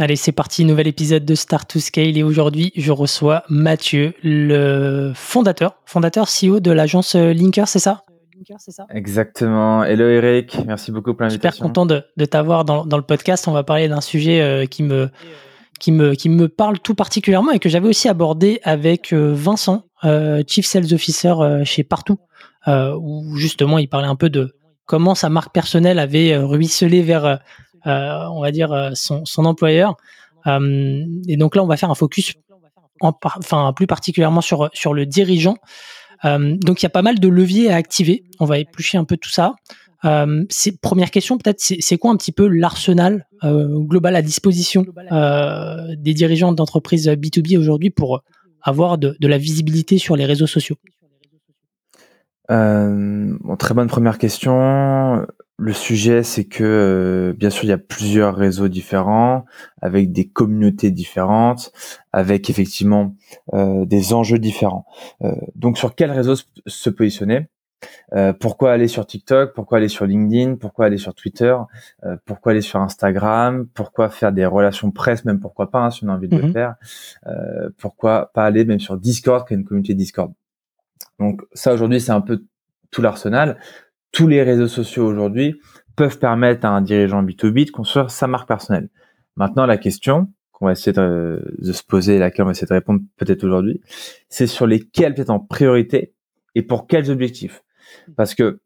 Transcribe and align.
Allez, 0.00 0.16
c'est 0.16 0.32
parti, 0.32 0.64
nouvel 0.64 0.86
épisode 0.86 1.26
de 1.26 1.34
Start 1.34 1.70
to 1.70 1.78
Scale 1.78 2.16
et 2.16 2.22
aujourd'hui, 2.22 2.72
je 2.74 2.90
reçois 2.90 3.42
Mathieu, 3.50 4.14
le 4.22 5.12
fondateur, 5.14 5.76
fondateur 5.84 6.26
CEO 6.26 6.58
de 6.58 6.70
l'agence 6.70 7.14
Linker, 7.14 7.68
c'est 7.68 7.80
ça? 7.80 8.04
Exactement. 8.88 9.84
Hello 9.84 10.08
Eric, 10.08 10.56
merci 10.66 10.90
beaucoup 10.90 11.12
pour 11.12 11.24
l'invitation. 11.24 11.50
Super 11.50 11.66
content 11.66 11.84
de, 11.84 12.24
t'avoir 12.24 12.64
dans, 12.64 12.96
le 12.96 13.02
podcast. 13.02 13.46
On 13.46 13.52
va 13.52 13.62
parler 13.62 13.88
d'un 13.88 14.00
sujet 14.00 14.40
euh, 14.40 14.64
qui 14.64 14.82
me 14.82 15.10
qui 15.78 15.92
me 15.92 16.14
qui 16.14 16.30
me 16.30 16.48
parle 16.48 16.78
tout 16.78 16.94
particulièrement 16.94 17.50
et 17.50 17.58
que 17.58 17.68
j'avais 17.68 17.88
aussi 17.88 18.08
abordé 18.08 18.58
avec 18.62 19.12
euh, 19.12 19.34
Vincent, 19.34 19.84
euh, 20.04 20.42
Chief 20.46 20.64
Sales 20.64 20.94
Officer 20.94 21.34
chez 21.64 21.84
Partout, 21.84 22.16
où 22.66 23.36
justement 23.36 23.76
il 23.76 23.88
parlait 23.88 24.08
un 24.08 24.16
peu 24.16 24.30
de 24.30 24.54
comment 24.90 25.14
sa 25.14 25.28
marque 25.28 25.54
personnelle 25.54 26.00
avait 26.00 26.36
ruisselé 26.36 27.02
vers 27.02 27.24
euh, 27.24 27.36
on 27.84 28.40
va 28.40 28.50
dire, 28.50 28.72
euh, 28.72 28.90
son, 28.94 29.44
employeur. 29.44 29.96
Euh, 30.46 31.04
et 31.28 31.36
donc 31.36 31.56
là, 31.56 31.62
on 31.62 31.66
va 31.66 31.76
faire 31.76 31.90
un 31.90 31.94
focus, 31.94 32.34
enfin 33.00 33.72
plus 33.72 33.86
particulièrement 33.86 34.40
sur, 34.40 34.70
sur 34.72 34.94
le 34.94 35.06
dirigeant. 35.06 35.56
donc 36.24 36.82
il 36.82 36.84
y 36.84 36.86
a 36.86 36.90
pas 36.90 37.02
mal 37.02 37.18
de 37.18 37.28
leviers 37.28 37.70
à 37.70 37.76
activer. 37.76 38.24
On 38.38 38.44
va 38.44 38.58
éplucher 38.58 38.98
un 38.98 39.04
peu 39.04 39.16
tout 39.16 39.30
ça. 39.30 39.54
Euh, 40.06 40.44
première 40.80 41.10
question, 41.10 41.36
peut-être, 41.36 41.60
c'est 41.60 41.98
quoi 41.98 42.10
un 42.10 42.16
petit 42.16 42.32
peu 42.32 42.46
l'arsenal 42.46 43.26
global 43.42 44.16
à 44.16 44.22
disposition 44.22 44.84
des 45.10 46.14
dirigeants 46.14 46.52
d'entreprises 46.52 47.08
B2B 47.08 47.58
aujourd'hui 47.58 47.90
pour 47.90 48.22
avoir 48.62 48.98
de, 48.98 49.16
la 49.20 49.38
visibilité 49.38 49.98
sur 49.98 50.16
les 50.16 50.26
réseaux 50.26 50.46
sociaux? 50.46 50.76
Très 52.48 53.74
bonne 53.74 53.88
première 53.88 54.18
question. 54.18 55.26
Le 55.60 55.74
sujet, 55.74 56.22
c'est 56.22 56.46
que 56.46 56.64
euh, 56.64 57.34
bien 57.36 57.50
sûr, 57.50 57.64
il 57.64 57.68
y 57.68 57.72
a 57.72 57.78
plusieurs 57.78 58.34
réseaux 58.34 58.68
différents, 58.68 59.44
avec 59.82 60.10
des 60.10 60.26
communautés 60.26 60.90
différentes, 60.90 61.70
avec 62.12 62.48
effectivement 62.48 63.14
euh, 63.52 63.84
des 63.84 64.14
enjeux 64.14 64.38
différents. 64.38 64.86
Euh, 65.22 65.34
donc, 65.56 65.76
sur 65.76 65.94
quel 65.94 66.12
réseau 66.12 66.34
se 66.66 66.90
positionner? 66.90 67.48
Pourquoi 68.40 68.72
aller 68.72 68.88
sur 68.88 69.06
TikTok? 69.06 69.54
Pourquoi 69.54 69.78
aller 69.78 69.88
sur 69.88 70.04
LinkedIn? 70.04 70.56
Pourquoi 70.56 70.86
aller 70.86 70.98
sur 70.98 71.14
Twitter? 71.14 71.56
Pourquoi 72.26 72.52
aller 72.52 72.60
sur 72.60 72.78
Instagram? 72.78 73.66
Pourquoi 73.72 74.10
faire 74.10 74.32
des 74.32 74.44
relations 74.44 74.90
presse? 74.90 75.24
Même 75.24 75.40
pourquoi 75.40 75.70
pas, 75.70 75.78
hein, 75.78 75.90
si 75.90 76.04
on 76.04 76.08
a 76.08 76.12
envie 76.12 76.28
de 76.28 76.36
le 76.36 76.48
mhm. 76.48 76.52
faire. 76.52 76.74
pourquoi 77.78 78.32
pas 78.34 78.44
aller 78.44 78.66
même 78.66 78.80
sur 78.80 78.98
Discord, 78.98 79.48
qui 79.48 79.54
est 79.54 79.56
une 79.56 79.64
communauté 79.64 79.94
Discord? 79.94 80.30
Donc 81.18 81.40
ça, 81.54 81.72
aujourd'hui, 81.72 82.02
c'est 82.02 82.12
un 82.12 82.20
peu 82.20 82.44
tout 82.90 83.00
l'arsenal 83.00 83.56
tous 84.12 84.26
les 84.26 84.42
réseaux 84.42 84.68
sociaux 84.68 85.06
aujourd'hui 85.06 85.60
peuvent 85.96 86.18
permettre 86.18 86.66
à 86.66 86.70
un 86.70 86.80
dirigeant 86.80 87.22
B2B 87.22 87.66
de 87.66 87.70
construire 87.70 88.10
sa 88.10 88.26
marque 88.26 88.48
personnelle. 88.48 88.88
Maintenant, 89.36 89.66
la 89.66 89.76
question 89.76 90.32
qu'on 90.52 90.66
va 90.66 90.72
essayer 90.72 90.92
de, 90.92 91.72
se 91.72 91.82
poser, 91.82 92.18
laquelle 92.18 92.42
on 92.42 92.46
va 92.46 92.52
essayer 92.52 92.66
de 92.66 92.74
répondre 92.74 93.00
peut-être 93.16 93.44
aujourd'hui, 93.44 93.80
c'est 94.28 94.46
sur 94.46 94.66
lesquels 94.66 95.14
peut-être 95.14 95.30
en 95.30 95.40
priorité 95.40 96.12
et 96.54 96.62
pour 96.62 96.86
quels 96.86 97.10
objectifs. 97.10 97.62
Parce 98.16 98.34
que 98.34 98.60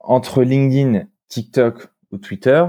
entre 0.00 0.42
LinkedIn, 0.42 1.04
TikTok 1.28 1.88
ou 2.12 2.18
Twitter, 2.18 2.64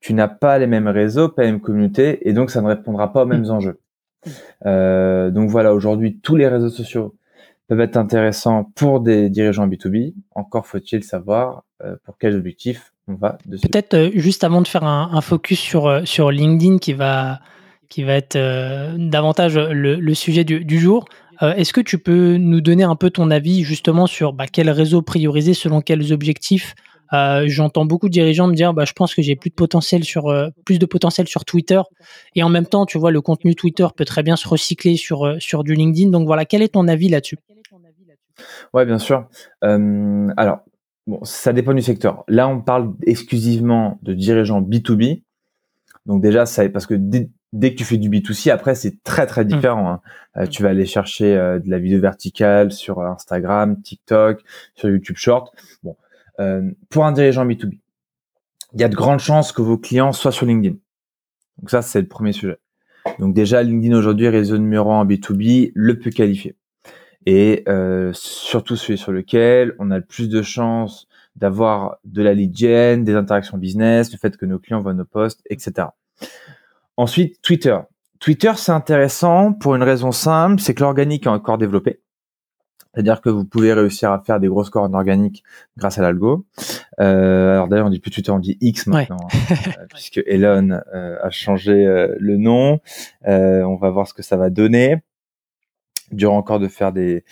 tu 0.00 0.14
n'as 0.14 0.28
pas 0.28 0.58
les 0.58 0.66
mêmes 0.66 0.88
réseaux, 0.88 1.28
pas 1.28 1.42
les 1.42 1.52
mêmes 1.52 1.60
communautés, 1.60 2.28
et 2.28 2.32
donc 2.32 2.50
ça 2.50 2.60
ne 2.60 2.66
répondra 2.66 3.12
pas 3.12 3.22
aux 3.22 3.26
mêmes 3.26 3.50
enjeux. 3.50 3.80
Euh, 4.66 5.30
donc 5.30 5.50
voilà, 5.50 5.74
aujourd'hui, 5.74 6.18
tous 6.20 6.36
les 6.36 6.48
réseaux 6.48 6.68
sociaux 6.68 7.14
peuvent 7.68 7.80
être 7.80 7.96
intéressants 7.96 8.70
pour 8.74 9.00
des 9.00 9.30
dirigeants 9.30 9.66
B2B. 9.66 10.14
Encore 10.34 10.66
faut-il 10.66 11.02
savoir 11.02 11.64
euh, 11.82 11.96
pour 12.04 12.18
quels 12.18 12.36
objectifs 12.36 12.92
on 13.08 13.14
va 13.14 13.38
dessus. 13.46 13.68
Peut-être 13.68 13.94
euh, 13.94 14.10
juste 14.14 14.44
avant 14.44 14.62
de 14.62 14.68
faire 14.68 14.84
un, 14.84 15.20
focus 15.20 15.58
sur, 15.58 15.86
euh, 15.86 16.04
sur 16.04 16.30
LinkedIn 16.30 16.78
qui 16.78 16.92
va, 16.92 17.40
qui 17.88 18.02
va 18.02 18.14
être 18.14 18.38
davantage 18.98 19.56
le, 19.56 20.14
sujet 20.14 20.44
du, 20.44 20.78
jour. 20.78 21.04
Est-ce 21.40 21.72
que 21.72 21.80
tu 21.80 21.98
peux 21.98 22.36
nous 22.36 22.60
donner 22.60 22.84
un 22.84 22.96
peu 22.96 23.10
ton 23.10 23.30
avis 23.30 23.64
justement 23.64 24.06
sur 24.06 24.32
bah, 24.32 24.46
quel 24.50 24.70
réseau 24.70 25.02
prioriser 25.02 25.52
selon 25.52 25.80
quels 25.80 26.12
objectifs? 26.12 26.74
J'entends 27.12 27.84
beaucoup 27.84 28.08
de 28.08 28.12
dirigeants 28.12 28.48
me 28.48 28.54
dire 28.54 28.72
bah, 28.72 28.84
je 28.84 28.92
pense 28.92 29.14
que 29.14 29.22
j'ai 29.22 29.36
plus 29.36 29.50
de 29.50 29.54
potentiel 29.54 30.02
sur 30.02 30.34
plus 30.64 30.78
de 30.78 30.86
potentiel 30.86 31.28
sur 31.28 31.44
Twitter 31.44 31.80
et 32.34 32.42
en 32.42 32.48
même 32.48 32.66
temps 32.66 32.86
tu 32.86 32.98
vois 32.98 33.12
le 33.12 33.20
contenu 33.20 33.54
Twitter 33.54 33.86
peut 33.94 34.04
très 34.04 34.24
bien 34.24 34.34
se 34.34 34.48
recycler 34.48 34.96
sur 34.96 35.36
sur 35.38 35.62
du 35.62 35.74
LinkedIn 35.74 36.10
donc 36.10 36.26
voilà 36.26 36.44
quel 36.44 36.62
est 36.62 36.70
ton 36.70 36.88
avis 36.88 37.08
là-dessus? 37.08 37.36
Ouais, 38.72 38.86
bien 38.86 38.98
sûr. 38.98 39.28
Euh, 39.62 40.28
alors, 40.36 40.60
bon, 41.06 41.22
ça 41.24 41.52
dépend 41.52 41.74
du 41.74 41.82
secteur. 41.82 42.24
Là, 42.28 42.48
on 42.48 42.60
parle 42.60 42.94
exclusivement 43.06 43.98
de 44.02 44.14
dirigeants 44.14 44.62
B2B. 44.62 45.22
Donc 46.06 46.22
déjà, 46.22 46.46
ça, 46.46 46.68
parce 46.68 46.86
que 46.86 46.94
dès, 46.94 47.30
que 47.52 47.76
tu 47.76 47.84
fais 47.84 47.96
du 47.96 48.10
B2C, 48.10 48.50
après, 48.50 48.74
c'est 48.74 49.02
très, 49.02 49.26
très 49.26 49.44
mmh. 49.44 49.48
différent. 49.48 49.90
Hein. 49.90 50.00
Euh, 50.36 50.46
tu 50.46 50.62
vas 50.62 50.70
aller 50.70 50.86
chercher 50.86 51.36
euh, 51.36 51.58
de 51.58 51.70
la 51.70 51.78
vidéo 51.78 52.00
verticale 52.00 52.72
sur 52.72 53.00
Instagram, 53.00 53.80
TikTok, 53.80 54.42
sur 54.74 54.88
YouTube 54.88 55.16
Short. 55.16 55.54
Bon, 55.82 55.96
pour 56.90 57.06
un 57.06 57.12
dirigeant 57.12 57.46
B2B, 57.46 57.78
il 58.74 58.80
y 58.80 58.84
a 58.84 58.88
de 58.88 58.96
grandes 58.96 59.20
chances 59.20 59.52
que 59.52 59.62
vos 59.62 59.78
clients 59.78 60.12
soient 60.12 60.32
sur 60.32 60.46
LinkedIn. 60.46 60.76
Donc 61.58 61.70
ça, 61.70 61.80
c'est 61.80 62.00
le 62.00 62.08
premier 62.08 62.32
sujet. 62.32 62.58
Donc 63.20 63.34
déjà, 63.34 63.62
LinkedIn 63.62 63.96
aujourd'hui, 63.96 64.28
réseau 64.28 64.58
numéro 64.58 64.90
1 64.90 65.00
en 65.00 65.06
B2B, 65.06 65.70
le 65.74 65.98
plus 65.98 66.10
qualifié 66.10 66.56
et 67.26 67.64
euh, 67.68 68.10
surtout 68.12 68.76
celui 68.76 68.98
sur 68.98 69.12
lequel 69.12 69.74
on 69.78 69.90
a 69.90 69.98
le 69.98 70.04
plus 70.04 70.28
de 70.28 70.42
chances 70.42 71.08
d'avoir 71.36 71.96
de 72.04 72.22
la 72.22 72.34
lead 72.34 72.56
gen, 72.56 73.04
des 73.04 73.14
interactions 73.14 73.58
business, 73.58 74.12
le 74.12 74.18
fait 74.18 74.36
que 74.36 74.46
nos 74.46 74.58
clients 74.58 74.80
voient 74.80 74.94
nos 74.94 75.04
posts, 75.04 75.42
etc. 75.50 75.88
Ensuite, 76.96 77.40
Twitter. 77.42 77.76
Twitter, 78.20 78.52
c'est 78.56 78.72
intéressant 78.72 79.52
pour 79.52 79.74
une 79.74 79.82
raison 79.82 80.12
simple, 80.12 80.60
c'est 80.60 80.74
que 80.74 80.82
l'organique 80.82 81.26
est 81.26 81.30
encore 81.30 81.58
développé. 81.58 82.00
C'est-à-dire 82.94 83.20
que 83.20 83.28
vous 83.28 83.44
pouvez 83.44 83.72
réussir 83.72 84.12
à 84.12 84.20
faire 84.20 84.38
des 84.38 84.46
gros 84.46 84.62
scores 84.62 84.84
en 84.84 84.94
organique 84.94 85.42
grâce 85.76 85.98
à 85.98 86.02
l'algo. 86.02 86.46
Euh, 87.00 87.54
alors 87.54 87.66
d'ailleurs, 87.66 87.88
on 87.88 87.90
dit 87.90 87.98
plus 87.98 88.12
Twitter, 88.12 88.30
on 88.30 88.38
dit 88.38 88.56
X 88.60 88.86
maintenant, 88.86 89.16
hein, 89.32 89.54
puisque 89.90 90.22
Elon 90.26 90.80
euh, 90.94 91.16
a 91.20 91.30
changé 91.30 91.72
euh, 91.72 92.14
le 92.20 92.36
nom. 92.36 92.78
on 93.24 93.76
va 93.76 93.90
voir 93.90 94.06
ce 94.06 94.14
que 94.14 94.22
ça 94.22 94.36
va 94.36 94.48
donner 94.48 95.02
dur 96.10 96.32
encore 96.32 96.60
de 96.60 96.68
faire 96.68 96.92
des, 96.92 97.24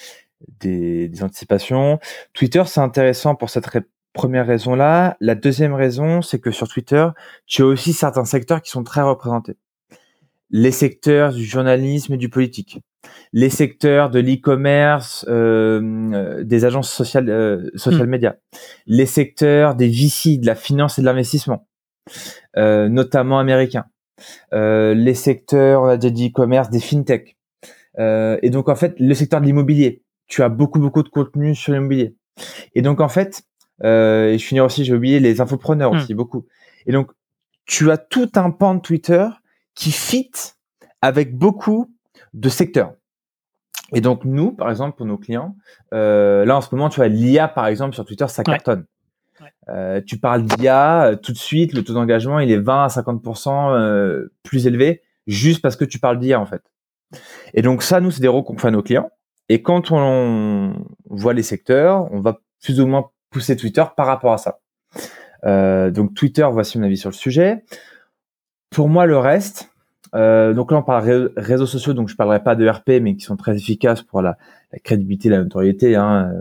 des, 0.61 1.23
anticipations. 1.23 1.99
Twitter, 2.33 2.63
c'est 2.67 2.81
intéressant 2.81 3.35
pour 3.35 3.51
cette 3.51 3.69
première 4.13 4.47
raison-là. 4.47 5.17
La 5.21 5.35
deuxième 5.35 5.75
raison, 5.75 6.23
c'est 6.23 6.39
que 6.39 6.51
sur 6.51 6.69
Twitter, 6.69 7.07
tu 7.47 7.63
as 7.63 7.67
aussi 7.67 7.93
certains 7.93 8.25
secteurs 8.25 8.63
qui 8.63 8.71
sont 8.71 8.85
très 8.85 9.03
représentés. 9.03 9.57
Les 10.51 10.71
secteurs 10.71 11.33
du 11.33 11.45
journalisme 11.45 12.15
et 12.15 12.19
du 12.19 12.29
politique, 12.29 12.81
les 13.33 13.49
secteurs 13.49 14.11
de 14.11 14.21
l'e-commerce, 14.21 15.25
euh, 15.29 15.81
euh, 16.13 16.45
des 16.45 16.67
agences 16.67 16.91
sociales, 16.91 17.31
euh, 17.31 17.71
social 17.75 18.07
mmh. 18.07 18.11
media, 18.11 18.37
les 18.87 19.07
secteurs 19.07 19.75
des 19.75 19.89
VC, 19.89 20.37
de 20.39 20.47
la 20.47 20.55
finance 20.55 20.99
et 20.99 21.03
de 21.03 21.07
l'investissement, 21.07 21.67
notamment 22.55 23.39
américains, 23.39 23.87
les 24.53 25.15
secteurs, 25.15 25.83
on 25.83 25.87
a 25.87 25.97
déjà 25.97 26.13
dit 26.13 26.29
e-commerce, 26.29 26.69
des 26.69 26.81
fintech. 26.81 27.37
Euh, 27.99 28.39
et 28.43 28.51
donc 28.51 28.69
en 28.69 28.75
fait, 28.75 28.95
le 28.99 29.15
secteur 29.15 29.41
de 29.41 29.47
l'immobilier, 29.47 30.03
tu 30.27 30.43
as 30.43 30.49
beaucoup 30.49 30.79
beaucoup 30.79 31.03
de 31.03 31.09
contenu 31.09 31.55
sur 31.55 31.73
l'immobilier. 31.73 32.17
Et 32.75 32.83
donc 32.83 33.01
en 33.01 33.09
fait, 33.09 33.43
euh, 33.85 34.29
et 34.29 34.39
je 34.39 34.45
finis 34.45 34.61
aussi, 34.61 34.85
j'ai 34.85 34.95
oublié 34.95 35.21
les 35.21 35.41
infopreneurs 35.41 35.93
hmm. 35.93 35.97
aussi 35.97 36.15
beaucoup. 36.15 36.47
Et 36.87 36.93
donc 36.93 37.11
tu 37.67 37.91
as 37.91 37.99
tout 37.99 38.31
un 38.37 38.51
pan 38.51 38.75
de 38.75 38.81
Twitter 38.81 39.27
qui 39.75 39.93
fit 39.93 40.31
avec 41.01 41.37
beaucoup 41.37 41.93
de 42.35 42.49
secteurs. 42.49 42.95
Et 43.95 44.01
donc 44.01 44.25
nous, 44.25 44.53
par 44.53 44.71
exemple, 44.71 44.97
pour 44.97 45.07
nos 45.07 45.19
clients, 45.19 45.57
euh, 45.93 46.45
là 46.45 46.57
en 46.57 46.61
ce 46.61 46.75
moment, 46.75 46.89
tu 46.89 46.97
vois 46.97 47.09
l'IA 47.09 47.49
par 47.49 47.67
exemple 47.67 47.95
sur 47.95 48.05
Twitter, 48.05 48.27
ça 48.29 48.43
cartonne. 48.43 48.87
Euh, 49.69 50.01
tu 50.05 50.19
parles 50.19 50.45
d'IA, 50.45 51.05
euh, 51.05 51.17
tout 51.17 51.33
de 51.33 51.39
suite, 51.39 51.73
le 51.73 51.85
taux 51.85 51.95
d'engagement, 51.95 52.39
il 52.41 52.51
est 52.51 52.59
20 52.59 52.85
à 52.85 52.89
50% 52.89 53.73
euh, 53.73 54.33
plus 54.43 54.67
élevé, 54.67 55.03
juste 55.27 55.63
parce 55.63 55.77
que 55.77 55.85
tu 55.85 55.99
parles 55.99 56.19
d'IA 56.19 56.41
en 56.41 56.47
fait. 56.47 56.63
Et 57.55 57.63
donc 57.63 57.83
ça, 57.83 58.01
nous, 58.01 58.11
c'est 58.11 58.21
des 58.23 58.29
rôles 58.29 58.45
qu'on 58.45 58.57
fait 58.57 58.69
à 58.69 58.73
nos 58.73 58.83
clients. 58.83 59.11
Et 59.49 59.63
quand 59.63 59.91
on 59.91 60.73
voit 61.09 61.35
les 61.35 61.43
secteurs, 61.43 62.09
on 62.13 62.21
va 62.21 62.39
plus 62.63 62.81
ou 62.81 62.87
moins 62.87 63.11
pousser 63.31 63.57
Twitter 63.57 63.85
par 63.97 64.07
rapport 64.07 64.33
à 64.33 64.39
ça. 64.39 64.61
donc 65.91 66.15
Twitter, 66.15 66.47
voici 66.51 66.79
mon 66.79 66.85
avis 66.85 66.97
sur 66.97 67.11
le 67.11 67.15
sujet. 67.15 67.65
Pour 68.71 68.89
moi, 68.89 69.05
le 69.07 69.19
reste, 69.19 69.73
euh, 70.15 70.53
donc 70.53 70.71
là, 70.71 70.79
on 70.79 70.83
parle 70.83 71.31
réseaux 71.37 71.67
sociaux, 71.67 71.95
donc 71.95 72.09
je 72.09 72.17
parlerai 72.17 72.43
pas 72.43 72.55
de 72.55 72.69
RP, 72.69 73.01
mais 73.01 73.17
qui 73.17 73.25
sont 73.25 73.37
très 73.37 73.57
efficaces 73.57 74.03
pour 74.03 74.21
la, 74.21 74.37
la 74.73 74.79
crédibilité, 74.79 75.29
la 75.29 75.39
notoriété. 75.39 75.97
Hein. 75.97 76.33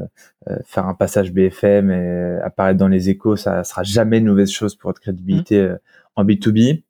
Euh, 0.50 0.58
faire 0.66 0.88
un 0.88 0.94
passage 0.94 1.32
BFM 1.32 1.92
et 1.92 2.40
apparaître 2.44 2.80
dans 2.80 2.88
les 2.88 3.10
échos, 3.10 3.36
ça 3.36 3.64
sera 3.64 3.84
jamais 3.84 4.18
une 4.18 4.28
mauvaise 4.28 4.52
chose 4.52 4.76
pour 4.76 4.90
votre 4.90 5.02
crédibilité 5.02 5.62
mmh. 5.62 5.66
euh, 5.66 5.78
en 6.16 6.26
B2B. 6.26 6.84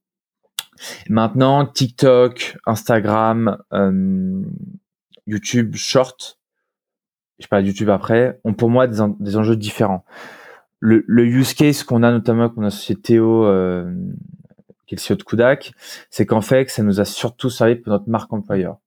Maintenant, 1.10 1.66
TikTok, 1.66 2.58
Instagram, 2.66 3.58
euh, 3.74 4.42
YouTube, 5.28 5.76
Short, 5.76 6.40
je 7.40 7.48
parle 7.48 7.64
de 7.64 7.68
YouTube 7.68 7.90
après, 7.90 8.40
ont 8.44 8.54
pour 8.54 8.70
moi 8.70 8.88
des, 8.88 9.02
enjeux 9.36 9.56
différents. 9.56 10.06
Le, 10.80 11.04
le, 11.08 11.26
use 11.26 11.54
case 11.54 11.84
qu'on 11.84 12.04
a 12.04 12.12
notamment 12.12 12.46
avec 12.46 12.58
mon 12.58 12.66
associé 12.66 12.96
Théo, 12.96 13.46
euh, 13.46 13.94
qui 14.88 14.96
est 14.96 15.10
le 15.10 15.14
CEO 15.14 15.18
de 15.18 15.24
Kudak, 15.24 15.74
c'est 16.10 16.26
qu'en 16.26 16.42
fait, 16.42 16.70
ça 16.70 16.84
nous 16.84 17.00
a 17.00 17.06
surtout 17.06 17.50
servi 17.50 17.76
pour 17.76 17.92
notre 17.92 18.10
marque 18.10 18.32
employeur. 18.34 18.78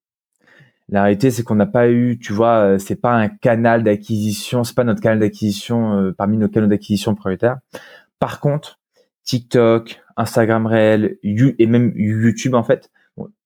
La 0.88 1.02
réalité, 1.02 1.30
c'est 1.30 1.42
qu'on 1.42 1.54
n'a 1.54 1.66
pas 1.66 1.88
eu, 1.88 2.18
tu 2.18 2.32
vois, 2.32 2.58
euh, 2.58 2.78
c'est 2.78 2.96
pas 2.96 3.14
un 3.14 3.28
canal 3.28 3.82
d'acquisition, 3.82 4.64
c'est 4.64 4.74
pas 4.74 4.84
notre 4.84 5.00
canal 5.00 5.18
d'acquisition 5.18 5.98
euh, 5.98 6.12
parmi 6.12 6.36
nos 6.36 6.48
canaux 6.48 6.66
d'acquisition 6.66 7.14
prioritaires. 7.14 7.58
Par 8.18 8.40
contre, 8.40 8.78
TikTok, 9.24 10.00
Instagram 10.16 10.66
réel, 10.66 11.18
et 11.22 11.66
même 11.66 11.92
YouTube 11.96 12.54
en 12.54 12.62
fait. 12.62 12.90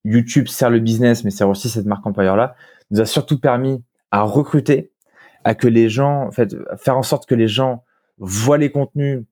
YouTube 0.03 0.47
sert 0.47 0.69
le 0.69 0.79
business, 0.79 1.23
mais 1.23 1.31
sert 1.31 1.49
aussi 1.49 1.69
cette 1.69 1.85
marque 1.85 2.05
employeur 2.05 2.35
là. 2.35 2.55
Nous 2.91 3.01
a 3.01 3.05
surtout 3.05 3.39
permis 3.39 3.83
à 4.11 4.23
recruter, 4.23 4.91
à 5.43 5.53
que 5.53 5.67
les 5.67 5.89
gens, 5.89 6.27
en 6.27 6.31
fait, 6.31 6.55
faire 6.77 6.97
en 6.97 7.03
sorte 7.03 7.27
que 7.27 7.35
les 7.35 7.47
gens 7.47 7.83
voient 8.17 8.57
les 8.57 8.71
contenus 8.71 9.23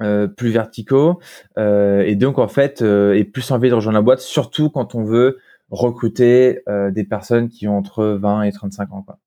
euh, 0.00 0.26
plus 0.26 0.50
verticaux 0.50 1.20
euh, 1.58 2.00
et 2.00 2.16
donc 2.16 2.38
en 2.38 2.48
fait 2.48 2.82
euh, 2.82 3.14
et 3.14 3.24
plus 3.24 3.50
envie 3.50 3.68
de 3.68 3.74
rejoindre 3.74 3.98
la 3.98 4.02
boîte 4.02 4.20
surtout 4.20 4.70
quand 4.70 4.94
on 4.94 5.04
veut 5.04 5.38
recruter 5.70 6.60
des 6.90 7.04
personnes 7.04 7.48
qui 7.48 7.66
ont 7.68 7.78
entre 7.78 8.04
20 8.04 8.42
et 8.42 8.52
35 8.52 8.92
ans 8.92 9.02
quoi. 9.02 9.18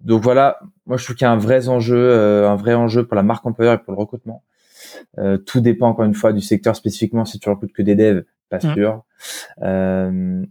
donc 0.00 0.22
voilà 0.22 0.60
moi 0.86 0.96
je 0.96 1.04
trouve 1.04 1.16
qu'il 1.16 1.26
y 1.26 1.28
a 1.28 1.32
un 1.32 1.36
vrai 1.36 1.68
enjeu 1.68 2.14
un 2.46 2.56
vrai 2.56 2.72
enjeu 2.72 3.06
pour 3.06 3.14
la 3.14 3.22
marque 3.22 3.44
employeur 3.44 3.74
et 3.74 3.78
pour 3.78 3.92
le 3.92 3.98
recrutement 3.98 4.42
tout 5.46 5.60
dépend 5.60 5.88
encore 5.88 6.04
une 6.04 6.14
fois 6.14 6.32
du 6.32 6.40
secteur 6.40 6.76
spécifiquement 6.76 7.24
si 7.24 7.38
tu 7.38 7.48
recrutes 7.48 7.72
que 7.72 7.82
des 7.82 7.94
devs 7.94 8.24
pas 8.48 8.58
mmh. 8.58 8.74
sûr. 8.74 9.04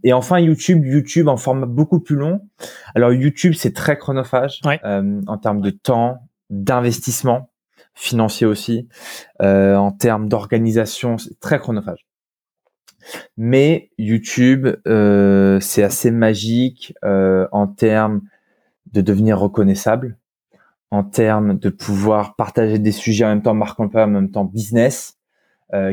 Et 0.02 0.12
enfin 0.12 0.38
YouTube. 0.38 0.84
YouTube 0.84 1.28
en 1.28 1.36
format 1.36 1.66
beaucoup 1.66 2.00
plus 2.00 2.16
long. 2.16 2.40
Alors 2.94 3.12
YouTube 3.12 3.54
c'est 3.54 3.74
très 3.74 3.98
chronophage 3.98 4.60
en 4.64 5.38
termes 5.38 5.60
de 5.60 5.70
temps 5.70 6.18
d'investissement 6.50 7.50
financier 7.94 8.46
aussi, 8.46 8.88
euh, 9.42 9.76
en 9.76 9.92
termes 9.92 10.28
d'organisation, 10.28 11.18
c'est 11.18 11.38
très 11.40 11.58
chronophage. 11.58 12.06
Mais 13.36 13.90
YouTube, 13.98 14.68
euh, 14.86 15.60
c'est 15.60 15.82
assez 15.82 16.10
magique 16.10 16.94
euh, 17.04 17.46
en 17.52 17.66
termes 17.66 18.22
de 18.92 19.00
devenir 19.00 19.38
reconnaissable, 19.38 20.18
en 20.90 21.04
termes 21.04 21.58
de 21.58 21.68
pouvoir 21.68 22.36
partager 22.36 22.78
des 22.78 22.92
sujets 22.92 23.24
en 23.24 23.28
même 23.28 23.42
temps 23.42 23.54
marque 23.54 23.78
en 23.80 23.88
même 24.06 24.30
temps 24.30 24.44
business. 24.44 25.16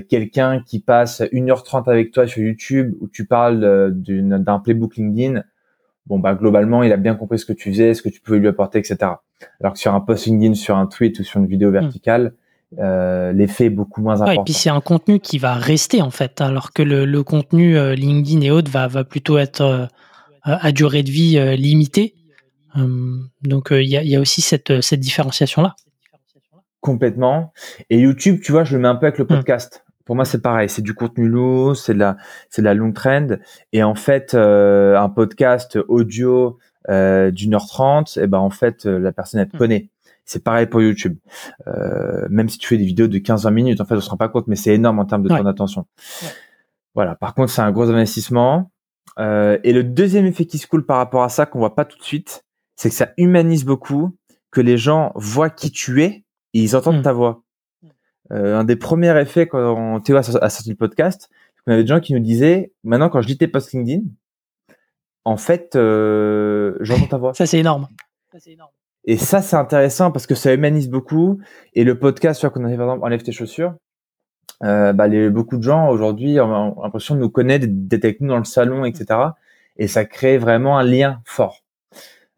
Quelqu'un 0.09 0.63
qui 0.65 0.79
passe 0.79 1.21
1h30 1.21 1.87
avec 1.87 2.11
toi 2.11 2.25
sur 2.25 2.41
YouTube 2.41 2.95
où 2.99 3.07
tu 3.07 3.27
parles 3.27 3.93
d'un 3.93 4.59
playbook 4.59 4.95
LinkedIn, 4.95 5.43
bon 6.07 6.17
bah 6.17 6.33
globalement 6.33 6.81
il 6.81 6.91
a 6.91 6.97
bien 6.97 7.13
compris 7.13 7.37
ce 7.37 7.45
que 7.45 7.53
tu 7.53 7.71
faisais, 7.71 7.93
ce 7.93 8.01
que 8.01 8.09
tu 8.09 8.19
pouvais 8.19 8.39
lui 8.39 8.47
apporter, 8.47 8.79
etc. 8.79 9.11
Alors 9.59 9.73
que 9.73 9.79
sur 9.79 9.93
un 9.93 10.01
post 10.01 10.25
LinkedIn, 10.25 10.55
sur 10.55 10.77
un 10.77 10.87
tweet 10.87 11.19
ou 11.19 11.23
sur 11.23 11.39
une 11.39 11.47
vidéo 11.47 11.69
hmm. 11.69 11.73
verticale, 11.73 12.33
euh, 12.79 13.31
l'effet 13.31 13.65
est 13.65 13.69
beaucoup 13.69 14.01
moins 14.01 14.21
important. 14.21 14.41
et 14.41 14.43
puis 14.43 14.53
c'est 14.53 14.69
un 14.69 14.81
contenu 14.81 15.19
qui 15.19 15.37
va 15.37 15.53
rester 15.53 16.01
en 16.01 16.11
fait, 16.11 16.41
alors 16.41 16.73
que 16.73 16.81
le, 16.83 17.23
contenu 17.23 17.77
euh, 17.77 17.95
LinkedIn 17.95 18.41
et 18.41 18.51
autres 18.51 18.69
va, 18.69 18.87
va 18.87 19.05
plutôt 19.05 19.37
être 19.37 19.61
euh, 19.61 19.85
à 20.43 20.71
durée 20.71 21.03
de 21.03 21.09
vie 21.09 21.57
limitée. 21.57 22.15
Donc 23.41 23.69
il 23.71 23.87
y 23.87 24.15
a, 24.15 24.19
aussi 24.19 24.41
cette, 24.41 24.81
cette 24.81 24.99
différenciation 24.99 25.61
là. 25.61 25.75
Complètement. 26.79 27.53
Et 27.89 27.99
YouTube, 27.99 28.39
tu 28.41 28.51
vois, 28.51 28.63
je 28.63 28.75
le 28.75 28.81
mets 28.81 28.87
un 28.87 28.95
peu 28.95 29.07
avec 29.07 29.17
le 29.17 29.25
hmm. 29.25 29.29
podcast 29.29 29.83
pour 30.05 30.15
moi 30.15 30.23
c'est 30.23 30.41
pareil, 30.41 30.69
c'est 30.69 30.81
du 30.81 30.93
contenu 30.93 31.27
lourd, 31.27 31.75
c'est 31.75 31.93
de 31.93 31.99
la 31.99 32.15
c'est 32.49 32.61
de 32.61 32.65
la 32.65 32.73
long 32.73 32.93
trend 32.93 33.27
et 33.73 33.83
en 33.83 33.93
fait 33.93 34.33
euh, 34.35 34.97
un 34.97 35.09
podcast 35.09 35.77
audio 35.89 36.57
euh, 36.89 37.29
d'une 37.29 37.55
heure 37.55 37.67
trente, 37.67 38.15
et 38.15 38.21
eh 38.23 38.27
ben 38.27 38.37
en 38.37 38.49
fait 38.49 38.85
euh, 38.85 38.99
la 38.99 39.11
personne 39.11 39.41
elle 39.41 39.49
te 39.49 39.57
hmm. 39.57 39.59
connaît. 39.59 39.89
C'est 40.27 40.43
pareil 40.43 40.65
pour 40.65 40.81
YouTube. 40.81 41.17
Euh, 41.67 42.27
même 42.29 42.49
si 42.49 42.57
tu 42.57 42.67
fais 42.67 42.77
des 42.77 42.83
vidéos 42.83 43.07
de 43.07 43.17
15-20 43.17 43.53
minutes, 43.53 43.81
en 43.81 43.85
fait, 43.85 43.95
on 43.95 44.01
se 44.01 44.09
rend 44.09 44.17
pas 44.17 44.27
compte, 44.27 44.47
mais 44.47 44.57
c'est 44.57 44.73
énorme 44.73 44.99
en 44.99 45.05
termes 45.05 45.23
de 45.23 45.29
temps 45.29 45.41
d'attention. 45.41 45.85
Voilà. 46.95 47.15
Par 47.15 47.33
contre, 47.33 47.49
c'est 47.49 47.61
un 47.61 47.71
gros 47.71 47.89
investissement. 47.89 48.69
Euh, 49.19 49.57
et 49.63 49.71
le 49.71 49.85
deuxième 49.85 50.25
effet 50.25 50.43
qui 50.43 50.57
se 50.57 50.67
coule 50.67 50.85
par 50.85 50.97
rapport 50.97 51.23
à 51.23 51.29
ça, 51.29 51.45
qu'on 51.45 51.59
voit 51.59 51.75
pas 51.75 51.85
tout 51.85 51.97
de 51.97 52.03
suite, 52.03 52.43
c'est 52.77 52.89
que 52.89 52.95
ça 52.95 53.09
humanise 53.17 53.65
beaucoup, 53.65 54.15
que 54.51 54.61
les 54.61 54.77
gens 54.77 55.11
voient 55.15 55.49
qui 55.49 55.71
tu 55.71 56.01
es 56.03 56.23
et 56.53 56.59
ils 56.61 56.75
entendent 56.75 56.99
hmm. 56.99 57.03
ta 57.03 57.13
voix. 57.13 57.43
Euh, 58.31 58.57
un 58.57 58.63
des 58.63 58.75
premiers 58.75 59.19
effets 59.19 59.47
quand 59.47 59.99
Théo 60.01 60.17
a 60.17 60.23
sorti 60.23 60.69
le 60.69 60.75
podcast, 60.75 61.29
on 61.65 61.73
avait 61.73 61.83
des 61.83 61.87
gens 61.87 61.99
qui 61.99 62.13
nous 62.13 62.19
disaient, 62.19 62.71
maintenant 62.83 63.09
quand 63.09 63.21
je 63.21 63.27
lis 63.27 63.37
tes 63.37 63.47
posts 63.47 63.73
LinkedIn, 63.73 64.03
en 65.25 65.37
fait, 65.37 65.75
euh, 65.75 66.77
j'entends 66.79 67.07
ta 67.07 67.17
voix. 67.17 67.33
Ça 67.33 67.45
c'est 67.45 67.59
énorme. 67.59 67.87
Et 69.03 69.17
ça 69.17 69.41
c'est 69.41 69.55
intéressant 69.55 70.11
parce 70.11 70.27
que 70.27 70.35
ça 70.35 70.53
humanise 70.53 70.89
beaucoup. 70.89 71.39
Et 71.73 71.83
le 71.83 71.97
podcast, 71.97 72.39
sur 72.39 72.51
qu'on 72.51 72.63
a 72.63 72.69
fait 72.69 72.77
par 72.77 72.85
exemple 72.85 73.05
enlève 73.05 73.23
tes 73.23 73.31
chaussures, 73.31 73.73
euh, 74.63 74.93
bah, 74.93 75.07
les, 75.07 75.29
beaucoup 75.29 75.57
de 75.57 75.63
gens 75.63 75.89
aujourd'hui 75.89 76.39
ont, 76.39 76.81
l'impression 76.81 77.15
de 77.15 77.21
nous 77.21 77.29
connaître, 77.29 77.65
d'être 77.69 78.05
avec 78.05 78.21
nous 78.21 78.29
dans 78.29 78.37
le 78.37 78.45
salon, 78.45 78.85
etc. 78.85 79.19
Et 79.77 79.87
ça 79.87 80.05
crée 80.05 80.37
vraiment 80.37 80.77
un 80.77 80.83
lien 80.83 81.21
fort. 81.25 81.63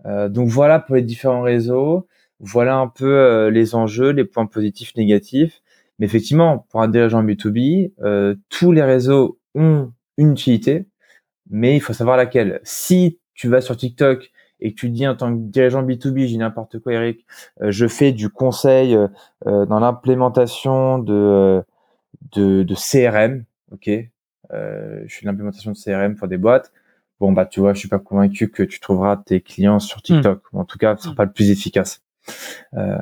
Euh, 0.05 0.29
donc 0.29 0.49
voilà 0.49 0.79
pour 0.79 0.95
les 0.95 1.01
différents 1.01 1.41
réseaux. 1.41 2.07
Voilà 2.39 2.77
un 2.77 2.87
peu 2.87 3.05
euh, 3.05 3.49
les 3.49 3.75
enjeux, 3.75 4.11
les 4.11 4.25
points 4.25 4.45
positifs, 4.45 4.95
négatifs. 4.95 5.61
Mais 5.99 6.05
effectivement, 6.05 6.65
pour 6.69 6.81
un 6.81 6.87
dirigeant 6.87 7.23
B2B, 7.23 7.91
euh, 8.01 8.35
tous 8.47 8.71
les 8.71 8.81
réseaux 8.81 9.37
ont 9.53 9.91
une 10.17 10.31
utilité, 10.31 10.85
mais 11.49 11.75
il 11.75 11.81
faut 11.81 11.93
savoir 11.93 12.17
laquelle. 12.17 12.61
Si 12.63 13.19
tu 13.33 13.49
vas 13.49 13.61
sur 13.61 13.75
TikTok 13.75 14.31
et 14.61 14.73
que 14.73 14.79
tu 14.79 14.89
dis 14.89 15.07
en 15.07 15.15
tant 15.15 15.33
que 15.33 15.39
dirigeant 15.39 15.83
B2B, 15.83 16.27
j'ai 16.27 16.37
n'importe 16.37 16.79
quoi 16.79 16.93
Eric, 16.93 17.25
euh, 17.61 17.71
je 17.71 17.87
fais 17.87 18.13
du 18.13 18.29
conseil 18.29 18.95
euh, 18.95 19.65
dans 19.65 19.79
l'implémentation 19.79 20.99
de, 20.99 21.61
de, 22.31 22.63
de, 22.63 22.75
CRM, 22.75 23.43
ok, 23.71 23.89
je 24.51 25.05
fais 25.07 25.25
l'implémentation 25.25 25.71
de 25.71 25.77
CRM 25.77 26.15
pour 26.15 26.27
des 26.27 26.37
boîtes, 26.37 26.71
bon 27.19 27.31
bah 27.31 27.45
tu 27.45 27.59
vois, 27.59 27.73
je 27.73 27.79
suis 27.79 27.89
pas 27.89 27.99
convaincu 27.99 28.49
que 28.49 28.63
tu 28.63 28.79
trouveras 28.79 29.17
tes 29.17 29.41
clients 29.41 29.79
sur 29.79 30.01
TikTok, 30.01 30.41
hmm. 30.53 30.57
en 30.57 30.65
tout 30.65 30.77
cas, 30.77 30.95
ce 30.97 31.03
sera 31.03 31.15
pas 31.15 31.25
le 31.25 31.31
plus 31.31 31.51
efficace. 31.51 32.01
Euh, 32.75 32.97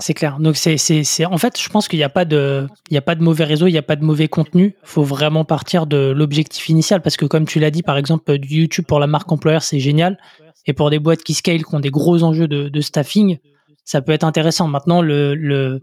c'est 0.00 0.14
clair. 0.14 0.38
Donc 0.38 0.56
c'est, 0.56 0.76
c'est, 0.76 1.24
en 1.24 1.38
fait, 1.38 1.60
je 1.60 1.68
pense 1.68 1.88
qu'il 1.88 1.98
n'y 1.98 2.04
a 2.04 2.08
pas 2.08 2.24
de, 2.24 2.66
il 2.90 2.94
y 2.94 2.98
a 2.98 3.02
pas 3.02 3.14
de 3.14 3.22
mauvais 3.22 3.44
réseau, 3.44 3.66
il 3.66 3.72
n'y 3.72 3.78
a 3.78 3.82
pas 3.82 3.96
de 3.96 4.04
mauvais 4.04 4.28
contenu. 4.28 4.74
Il 4.82 4.88
faut 4.88 5.04
vraiment 5.04 5.44
partir 5.44 5.86
de 5.86 6.10
l'objectif 6.10 6.68
initial 6.68 7.00
parce 7.00 7.16
que 7.16 7.24
comme 7.24 7.46
tu 7.46 7.60
l'as 7.60 7.70
dit, 7.70 7.82
par 7.82 7.96
exemple, 7.96 8.38
du 8.38 8.62
YouTube 8.62 8.86
pour 8.86 8.98
la 8.98 9.06
marque 9.06 9.30
employeur, 9.30 9.62
c'est 9.62 9.80
génial. 9.80 10.18
Et 10.66 10.72
pour 10.72 10.90
des 10.90 10.98
boîtes 10.98 11.22
qui 11.22 11.34
scale, 11.34 11.64
qui 11.64 11.74
ont 11.74 11.80
des 11.80 11.90
gros 11.90 12.22
enjeux 12.22 12.48
de, 12.48 12.68
de 12.68 12.80
staffing, 12.80 13.38
ça 13.84 14.00
peut 14.00 14.12
être 14.12 14.24
intéressant. 14.24 14.68
Maintenant, 14.68 15.02
le, 15.02 15.34
le, 15.34 15.80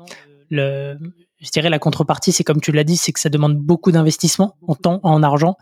le, 0.50 0.98
je 1.42 1.50
dirais 1.52 1.70
la 1.70 1.80
contrepartie, 1.80 2.32
c'est 2.32 2.44
comme 2.44 2.60
tu 2.60 2.72
l'as 2.72 2.84
dit, 2.84 2.98
c'est 2.98 3.12
que 3.12 3.20
ça 3.20 3.30
demande 3.30 3.56
beaucoup 3.56 3.92
d'investissement 3.92 4.56
en 4.68 4.76
temps, 4.76 5.00
en 5.04 5.24
argent. 5.24 5.56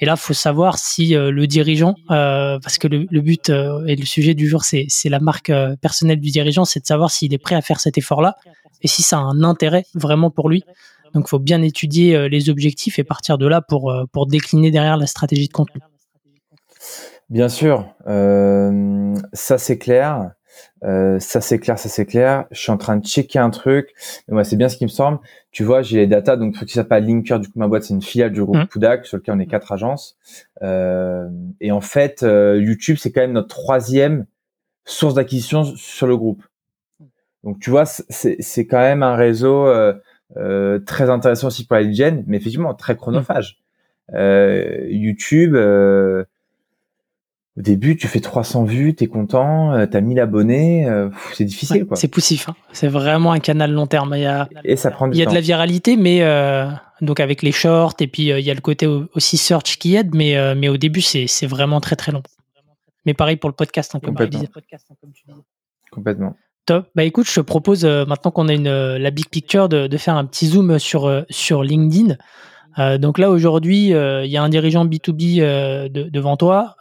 Et 0.00 0.06
là, 0.06 0.16
faut 0.16 0.32
savoir 0.32 0.78
si 0.78 1.14
euh, 1.14 1.30
le 1.30 1.46
dirigeant, 1.46 1.94
euh, 2.10 2.58
parce 2.60 2.78
que 2.78 2.88
le, 2.88 3.20
but 3.20 3.50
euh, 3.50 3.84
et 3.86 3.96
le 3.96 4.04
sujet 4.04 4.34
du 4.34 4.48
jour, 4.48 4.64
c'est 4.64 4.88
la 5.04 5.20
marque 5.20 5.52
personnelle 5.80 6.20
du 6.20 6.30
dirigeant, 6.30 6.64
c'est 6.64 6.80
de 6.80 6.86
savoir 6.86 7.10
s'il 7.10 7.32
est 7.32 7.38
prêt 7.38 7.54
à 7.54 7.60
faire 7.60 7.80
cet 7.80 7.98
effort-là 7.98 8.36
et 8.82 8.88
si 8.88 9.02
ça 9.02 9.18
a 9.18 9.20
un 9.20 9.44
intérêt 9.44 9.84
vraiment 9.94 10.30
pour 10.30 10.48
lui. 10.48 10.64
Donc, 11.14 11.28
faut 11.28 11.38
bien 11.38 11.60
étudier 11.62 12.28
les 12.28 12.50
objectifs 12.50 12.98
et 12.98 13.04
partir 13.04 13.36
de 13.36 13.46
là 13.46 13.60
pour 13.60 13.92
pour 14.12 14.26
décliner 14.26 14.70
derrière 14.70 14.96
la 14.96 15.06
stratégie 15.06 15.48
de 15.48 15.52
contenu. 15.52 15.80
Bien 17.28 17.48
sûr, 17.48 17.84
ça 18.06 19.58
c'est 19.58 19.78
clair. 19.78 20.30
Euh, 20.82 21.18
ça 21.18 21.40
c'est 21.40 21.58
clair, 21.58 21.78
ça 21.78 21.88
c'est 21.88 22.06
clair. 22.06 22.46
Je 22.50 22.60
suis 22.60 22.72
en 22.72 22.76
train 22.76 22.96
de 22.96 23.04
checker 23.04 23.38
un 23.38 23.50
truc. 23.50 23.92
Mais 24.28 24.34
moi, 24.34 24.44
c'est 24.44 24.56
bien 24.56 24.68
ce 24.68 24.76
qui 24.76 24.84
me 24.84 24.90
semble. 24.90 25.18
Tu 25.52 25.64
vois, 25.64 25.82
j'ai 25.82 25.98
les 25.98 26.06
data. 26.06 26.36
Donc, 26.36 26.56
ce 26.56 26.64
qui 26.64 26.72
s'appelle 26.72 27.04
Linker, 27.04 27.40
du 27.40 27.48
coup, 27.48 27.58
ma 27.58 27.68
boîte, 27.68 27.84
c'est 27.84 27.94
une 27.94 28.02
filiale 28.02 28.32
du 28.32 28.42
groupe 28.42 28.56
mmh. 28.56 29.04
sur 29.04 29.18
lequel 29.18 29.34
on 29.34 29.38
est 29.38 29.46
quatre 29.46 29.72
agences. 29.72 30.16
Euh, 30.62 31.28
et 31.60 31.72
en 31.72 31.80
fait, 31.80 32.22
euh, 32.22 32.60
YouTube, 32.60 32.96
c'est 32.98 33.12
quand 33.12 33.20
même 33.20 33.32
notre 33.32 33.48
troisième 33.48 34.26
source 34.84 35.14
d'acquisition 35.14 35.64
sur 35.64 36.06
le 36.06 36.16
groupe. 36.16 36.42
Donc, 37.44 37.58
tu 37.58 37.70
vois, 37.70 37.84
c'est 37.86 38.66
quand 38.66 38.80
même 38.80 39.02
un 39.02 39.16
réseau 39.16 39.66
euh, 39.66 40.78
très 40.86 41.08
intéressant 41.08 41.46
aussi 41.46 41.66
pour 41.66 41.76
la 41.76 41.82
lead 41.82 42.24
mais 42.26 42.36
effectivement 42.36 42.74
très 42.74 42.96
chronophage. 42.96 43.58
YouTube 44.12 45.56
au 47.56 47.62
début, 47.62 47.96
tu 47.96 48.06
fais 48.06 48.20
300 48.20 48.64
vues, 48.64 48.94
tu 48.94 49.04
es 49.04 49.06
content, 49.06 49.86
tu 49.86 49.96
as 49.96 50.00
1000 50.00 50.20
abonnés, 50.20 50.88
c'est 51.34 51.44
difficile. 51.44 51.86
c'est 51.94 52.08
poussif. 52.08 52.48
Hein. 52.48 52.54
C'est 52.72 52.88
vraiment 52.88 53.32
un 53.32 53.40
canal 53.40 53.72
long 53.72 53.86
terme. 53.86 54.14
Il 54.14 54.22
y 54.22 54.26
a, 54.26 54.48
et 54.64 54.76
ça 54.76 54.90
prend 54.90 55.10
il 55.10 55.18
y 55.18 55.22
a 55.22 55.26
de 55.26 55.34
la 55.34 55.40
viralité, 55.40 55.96
mais 55.96 56.20
donc 57.00 57.20
avec 57.20 57.42
les 57.42 57.52
shorts, 57.52 57.94
et 58.00 58.06
puis 58.06 58.28
il 58.28 58.40
y 58.40 58.50
a 58.50 58.54
le 58.54 58.60
côté 58.60 58.86
aussi 58.86 59.36
search 59.36 59.78
qui 59.78 59.96
aide, 59.96 60.14
mais, 60.14 60.54
mais 60.54 60.68
au 60.68 60.76
début, 60.76 61.00
c'est 61.00 61.46
vraiment 61.46 61.80
très 61.80 61.96
très 61.96 62.12
long. 62.12 62.22
Mais 63.06 63.14
pareil 63.14 63.36
pour 63.36 63.50
le 63.50 63.54
podcast, 63.54 63.94
hein, 63.94 64.00
comme, 64.02 64.16
tu 64.16 64.28
disais. 64.28 64.48
Complètement. 65.90 66.36
Top. 66.66 66.88
Bah 66.94 67.04
écoute, 67.04 67.26
je 67.26 67.34
te 67.34 67.40
propose 67.40 67.84
euh, 67.84 68.04
maintenant 68.04 68.30
qu'on 68.30 68.48
a 68.48 68.52
une, 68.52 68.68
euh, 68.68 68.98
la 68.98 69.10
big 69.10 69.28
picture 69.28 69.68
de, 69.68 69.86
de, 69.86 69.96
faire 69.96 70.16
un 70.16 70.24
petit 70.26 70.46
zoom 70.46 70.78
sur, 70.78 71.06
euh, 71.06 71.22
sur 71.30 71.62
LinkedIn. 71.62 72.16
Donc 72.76 73.18
là 73.18 73.30
aujourd'hui, 73.30 73.88
il 73.88 74.30
y 74.30 74.36
a 74.36 74.42
un 74.42 74.48
dirigeant 74.48 74.84
B2B 74.86 75.90
devant 75.90 76.36
toi. 76.36 76.76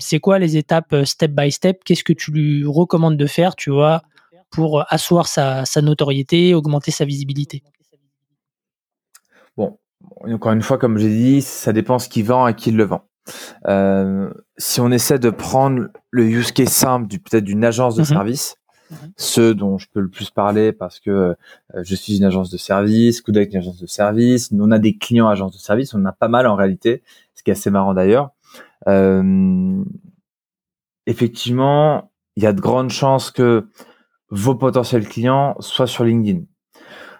c'est 0.00 0.20
quoi 0.20 0.38
les 0.38 0.56
étapes 0.56 0.94
step 1.04 1.32
by 1.32 1.50
step? 1.52 1.84
Qu'est-ce 1.84 2.04
que 2.04 2.12
tu 2.12 2.30
lui 2.32 2.64
recommandes 2.66 3.16
de 3.16 3.26
faire, 3.26 3.56
tu 3.56 3.70
vois, 3.70 4.02
pour 4.50 4.84
asseoir 4.88 5.26
sa, 5.26 5.64
sa 5.64 5.82
notoriété, 5.82 6.54
augmenter 6.54 6.90
sa 6.90 7.04
visibilité? 7.04 7.62
Bon, 9.56 9.78
encore 10.24 10.52
une 10.52 10.62
fois, 10.62 10.78
comme 10.78 10.98
j'ai 10.98 11.10
dit, 11.10 11.42
ça 11.42 11.72
dépend 11.72 11.98
ce 11.98 12.08
qui 12.08 12.22
vend 12.22 12.46
et 12.48 12.54
qui 12.54 12.70
le 12.70 12.84
vend. 12.84 13.02
si 14.56 14.80
on 14.80 14.90
essaie 14.90 15.18
de 15.18 15.30
prendre 15.30 15.88
le 16.10 16.24
use 16.24 16.52
case 16.52 16.68
simple 16.68 17.08
peut-être 17.18 17.44
d'une 17.44 17.64
agence 17.64 17.96
de 17.96 18.00
mhm. 18.00 18.06
service, 18.06 18.56
Mhm. 18.90 19.12
ceux 19.16 19.54
dont 19.54 19.76
je 19.78 19.86
peux 19.92 20.00
le 20.00 20.08
plus 20.08 20.30
parler 20.30 20.72
parce 20.72 20.98
que 20.98 21.10
euh, 21.10 21.34
je 21.82 21.94
suis 21.94 22.16
une 22.16 22.24
agence 22.24 22.50
de 22.50 22.56
service, 22.56 23.20
Kudak 23.20 23.48
est 23.48 23.52
une 23.52 23.58
agence 23.58 23.80
de 23.80 23.86
service, 23.86 24.50
on 24.52 24.70
a 24.70 24.78
des 24.78 24.96
clients 24.96 25.28
agences 25.28 25.52
de 25.52 25.58
service, 25.58 25.92
on 25.94 26.00
en 26.00 26.06
a 26.06 26.12
pas 26.12 26.28
mal 26.28 26.46
en 26.46 26.54
réalité, 26.54 27.02
ce 27.34 27.42
qui 27.42 27.50
est 27.50 27.52
assez 27.52 27.70
marrant 27.70 27.92
d'ailleurs. 27.92 28.30
Euh, 28.86 29.82
effectivement, 31.06 32.10
il 32.36 32.44
y 32.44 32.46
a 32.46 32.52
de 32.52 32.60
grandes 32.60 32.90
chances 32.90 33.30
que 33.30 33.66
vos 34.30 34.54
potentiels 34.54 35.06
clients 35.08 35.56
soient 35.60 35.86
sur 35.86 36.04
LinkedIn. 36.04 36.44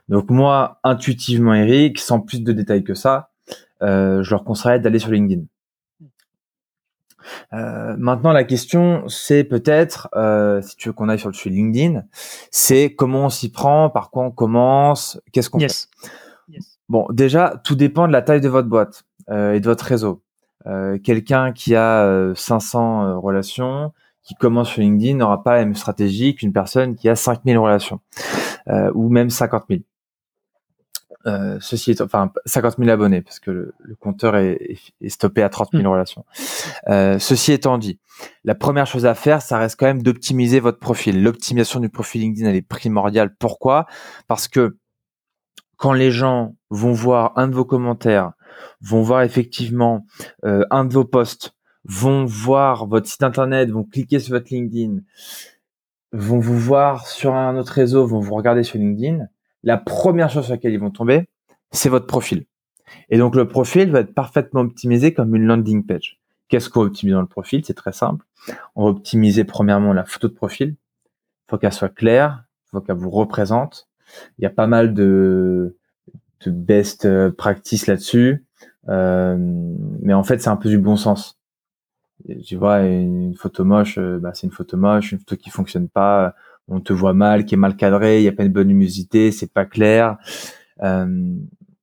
Donc 0.09 0.31
moi, 0.31 0.81
intuitivement, 0.85 1.55
Eric, 1.55 1.99
sans 1.99 2.21
plus 2.21 2.43
de 2.43 2.53
détails 2.53 2.85
que 2.85 2.95
ça, 2.95 3.31
euh, 3.83 4.23
je 4.23 4.31
leur 4.31 4.45
conseillerais 4.45 4.81
d'aller 4.81 4.99
sur 4.99 5.11
LinkedIn. 5.11 5.43
Euh, 7.53 7.95
maintenant, 7.99 8.33
la 8.33 8.45
question, 8.45 9.05
c'est 9.09 9.45
peut-être, 9.45 10.09
euh, 10.15 10.61
si 10.63 10.77
tu 10.77 10.89
veux 10.89 10.93
qu'on 10.93 11.09
aille 11.09 11.19
sur 11.19 11.29
le 11.29 11.35
sujet 11.35 11.55
LinkedIn, 11.55 12.03
c'est 12.51 12.95
comment 12.95 13.27
on 13.27 13.29
s'y 13.29 13.51
prend, 13.51 13.91
par 13.91 14.11
quoi 14.11 14.25
on 14.25 14.31
commence, 14.31 15.21
qu'est-ce 15.33 15.51
qu'on 15.51 15.61
fait? 15.61 15.89
Bon, 16.89 17.07
déjà, 17.11 17.61
tout 17.65 17.75
dépend 17.75 18.07
de 18.07 18.13
la 18.13 18.23
taille 18.23 18.41
de 18.41 18.49
votre 18.49 18.69
boîte 18.69 19.05
euh, 19.31 19.53
et 19.53 19.61
de 19.61 19.67
votre 19.67 19.85
réseau. 19.85 20.23
Quelqu'un 21.03 21.53
qui 21.53 21.75
a 21.75 22.35
500 22.35 23.23
relations, 23.23 23.95
qui 24.23 24.35
commence 24.35 24.69
sur 24.69 24.83
LinkedIn, 24.83 25.17
n'aura 25.17 25.43
pas 25.43 25.55
la 25.55 25.65
même 25.65 25.75
stratégie 25.75 26.35
qu'une 26.35 26.53
personne 26.53 26.95
qui 26.95 27.09
a 27.09 27.17
5000 27.17 27.57
relations 27.57 28.01
ou 28.93 29.09
même 29.09 29.31
50 29.31 29.65
000. 29.71 29.81
Euh, 31.29 31.59
ceci 31.61 31.91
est, 31.91 32.01
enfin 32.01 32.33
50 32.47 32.77
000 32.79 32.89
abonnés 32.89 33.21
parce 33.21 33.39
que 33.39 33.51
le, 33.51 33.95
compteur 34.01 34.37
est, 34.37 34.81
stoppé 35.09 35.43
à 35.43 35.49
30 35.49 35.71
000 35.73 35.83
hmm. 35.83 35.87
relations. 35.87 36.25
Euh, 36.89 37.19
ceci 37.19 37.53
étant 37.53 37.77
dit, 37.77 38.01
la 38.45 38.55
première 38.55 38.87
chose 38.87 39.05
à 39.05 39.15
faire, 39.15 39.43
ça 39.43 39.59
reste 39.59 39.79
quand 39.79 39.87
même 39.87 40.03
d'optimiser 40.03 40.61
votre 40.61 40.79
profil. 40.79 41.23
L'optimisation 41.23 41.81
du 41.81 41.91
profil 41.91 42.23
LinkedIn, 42.23 42.49
elle 42.49 42.57
est 42.57 42.63
primordiale. 42.63 43.35
Pourquoi? 43.39 43.87
Parce 44.27 44.49
que 44.49 44.79
quand 45.77 45.93
les 45.93 46.11
gens 46.11 46.57
vont 46.71 46.93
voir 46.93 47.33
un 47.37 47.47
de 47.49 47.55
vos 47.55 47.65
commentaires, 47.65 48.33
vont 48.81 49.03
voir 49.03 49.23
effectivement 49.23 50.07
euh, 50.45 50.65
un 50.71 50.85
de 50.85 50.93
vos 50.93 51.05
posts, 51.05 51.55
vont 51.85 52.25
voir 52.25 52.87
votre 52.87 53.07
site 53.07 53.23
internet, 53.23 53.71
vont 53.71 53.85
cliquer 53.85 54.19
sur 54.19 54.35
votre 54.35 54.49
LinkedIn, 54.51 55.01
vont 56.13 56.39
vous 56.39 56.59
voir 56.59 57.07
sur 57.07 57.35
un 57.35 57.57
autre 57.57 57.73
réseau, 57.73 58.07
vont 58.07 58.21
vous 58.21 58.35
regarder 58.35 58.63
sur 58.63 58.79
LinkedIn, 58.79 59.27
la 59.63 59.77
première 59.77 60.31
chose 60.31 60.45
sur 60.45 60.55
laquelle 60.55 60.73
ils 60.73 60.81
vont 60.81 60.91
tomber, 60.91 61.29
c'est 61.71 61.89
votre 61.89 62.07
profil. 62.07 62.47
Et 63.11 63.19
donc 63.19 63.35
le 63.35 63.47
profil 63.47 63.91
va 63.91 64.01
être 64.01 64.15
parfaitement 64.15 64.61
optimisé 64.61 65.13
comme 65.13 65.35
une 65.35 65.45
landing 65.45 65.85
page. 65.85 66.19
Qu'est-ce 66.49 66.71
qu'on 66.71 66.81
va 66.81 66.87
optimiser 66.87 67.15
dans 67.15 67.21
le 67.21 67.27
profil? 67.27 67.63
C'est 67.65 67.75
très 67.75 67.93
simple. 67.93 68.25
On 68.75 68.85
va 68.85 68.91
optimiser 68.91 69.45
premièrement 69.45 69.93
la 69.93 70.05
photo 70.05 70.29
de 70.29 70.33
profil. 70.35 70.77
Il 71.07 71.51
faut 71.51 71.59
qu'elle 71.59 71.73
soit 71.73 71.91
claire, 71.91 72.45
il 72.67 72.71
faut 72.71 72.81
qu'elle 72.81 72.97
vous 72.97 73.11
représente. 73.11 73.89
Il 74.39 74.43
y 74.43 74.47
a 74.47 74.51
pas 74.51 74.67
mal 74.67 74.95
de, 74.95 75.77
de 76.45 76.51
best 76.51 77.07
practice 77.33 77.87
là-dessus. 77.87 78.47
Euh, 78.89 79.37
mais 80.01 80.15
en 80.15 80.25
fait, 80.25 80.41
c'est 80.41 80.49
un 80.49 80.57
peu 80.57 80.69
du 80.69 80.79
bon 80.79 80.97
sens. 80.97 81.39
Tu 82.45 82.57
vois, 82.57 82.81
une 82.81 83.35
photo 83.35 83.65
moche, 83.65 83.99
euh, 83.99 84.19
bah, 84.19 84.33
c'est 84.35 84.47
une 84.47 84.53
photo 84.53 84.77
moche. 84.77 85.13
Une 85.13 85.19
photo 85.19 85.37
qui 85.37 85.51
fonctionne 85.51 85.89
pas, 85.89 86.35
on 86.69 86.81
te 86.81 86.93
voit 86.93 87.15
mal, 87.15 87.45
qui 87.45 87.55
est 87.55 87.59
mal 87.59 87.77
cadré, 87.77 88.19
il 88.19 88.23
n'y 88.23 88.29
a 88.29 88.33
pas 88.33 88.45
une 88.45 88.53
bonne 88.53 88.69
luminosité, 88.69 89.33
c'est 89.33 89.53
pas 89.53 89.65
clair. 89.65 90.17
Euh, 90.83 91.35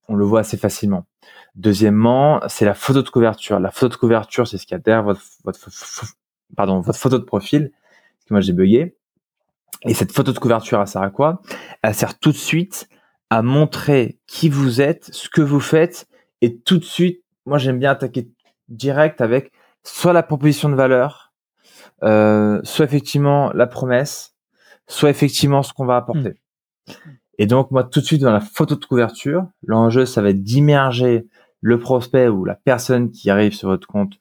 on 0.08 0.15
le 0.15 0.25
voit 0.25 0.42
assez 0.42 0.58
facilement. 0.58 1.06
Deuxièmement, 1.56 2.42
c'est 2.48 2.65
la 2.65 2.74
photo 2.74 3.01
de 3.01 3.10
couverture. 3.10 3.60
La 3.60 3.72
photo 3.72 3.96
de 3.96 4.00
couverture, 4.00 4.48
c'est 4.48 4.58
ce 4.58 4.65
qu'il 4.65 4.75
y 4.75 4.80
a 4.80 4.80
derrière 4.80 5.04
votre, 5.04 5.22
pardon, 6.56 6.82
votre 6.82 7.00
photo 7.00 7.18
de 7.18 7.24
profil. 7.24 7.72
Que 8.27 8.34
moi, 8.34 8.42
j'ai 8.42 8.54
bugué. 8.54 8.96
Et 9.84 9.94
cette 9.94 10.12
photo 10.12 10.32
de 10.32 10.39
couverture, 10.39 10.82
elle 10.82 10.88
sert 10.88 11.01
à 11.01 11.10
quoi? 11.10 11.42
Elle 11.82 11.94
sert 11.94 12.18
tout 12.20 12.32
de 12.32 12.38
suite 12.38 12.89
à 13.30 13.42
montrer 13.42 14.20
qui 14.27 14.50
vous 14.50 14.82
êtes, 14.82 15.10
ce 15.13 15.30
que 15.30 15.42
vous 15.42 15.60
faites, 15.60 16.08
et 16.42 16.58
tout 16.58 16.77
de 16.77 16.84
suite, 16.84 17.24
moi, 17.46 17.58
j'aime 17.58 17.80
bien 17.80 17.92
attaquer 17.92 18.30
direct 18.70 19.22
avec 19.22 19.51
soit 19.84 20.13
la 20.13 20.24
proposition 20.24 20.70
de 20.70 20.75
valeur, 20.75 21.34
euh, 22.04 22.60
soit 22.63 22.86
effectivement 22.86 23.51
la 23.54 23.68
promesse, 23.68 24.35
soit 24.88 25.10
effectivement 25.10 25.63
ce 25.63 25.74
qu'on 25.74 25.86
va 25.86 25.98
apporter. 25.98 26.36
Hmm. 26.88 26.92
Et 27.38 27.48
donc, 27.48 27.72
moi, 27.72 27.84
tout 27.84 28.00
de 28.00 28.06
suite, 28.06 28.22
dans 28.22 28.32
la 28.32 28.39
photo 28.39 28.75
de 28.75 28.86
couverture, 28.86 29.48
l'enjeu, 29.65 30.06
ça 30.06 30.22
va 30.22 30.30
être 30.30 30.44
d'immerger 30.44 31.27
le 31.62 31.80
prospect 31.80 32.27
ou 32.27 32.46
la 32.46 32.56
personne 32.56 33.12
qui 33.12 33.30
arrive 33.30 33.54
sur 33.54 33.70
votre 33.70 33.88
compte 33.88 34.18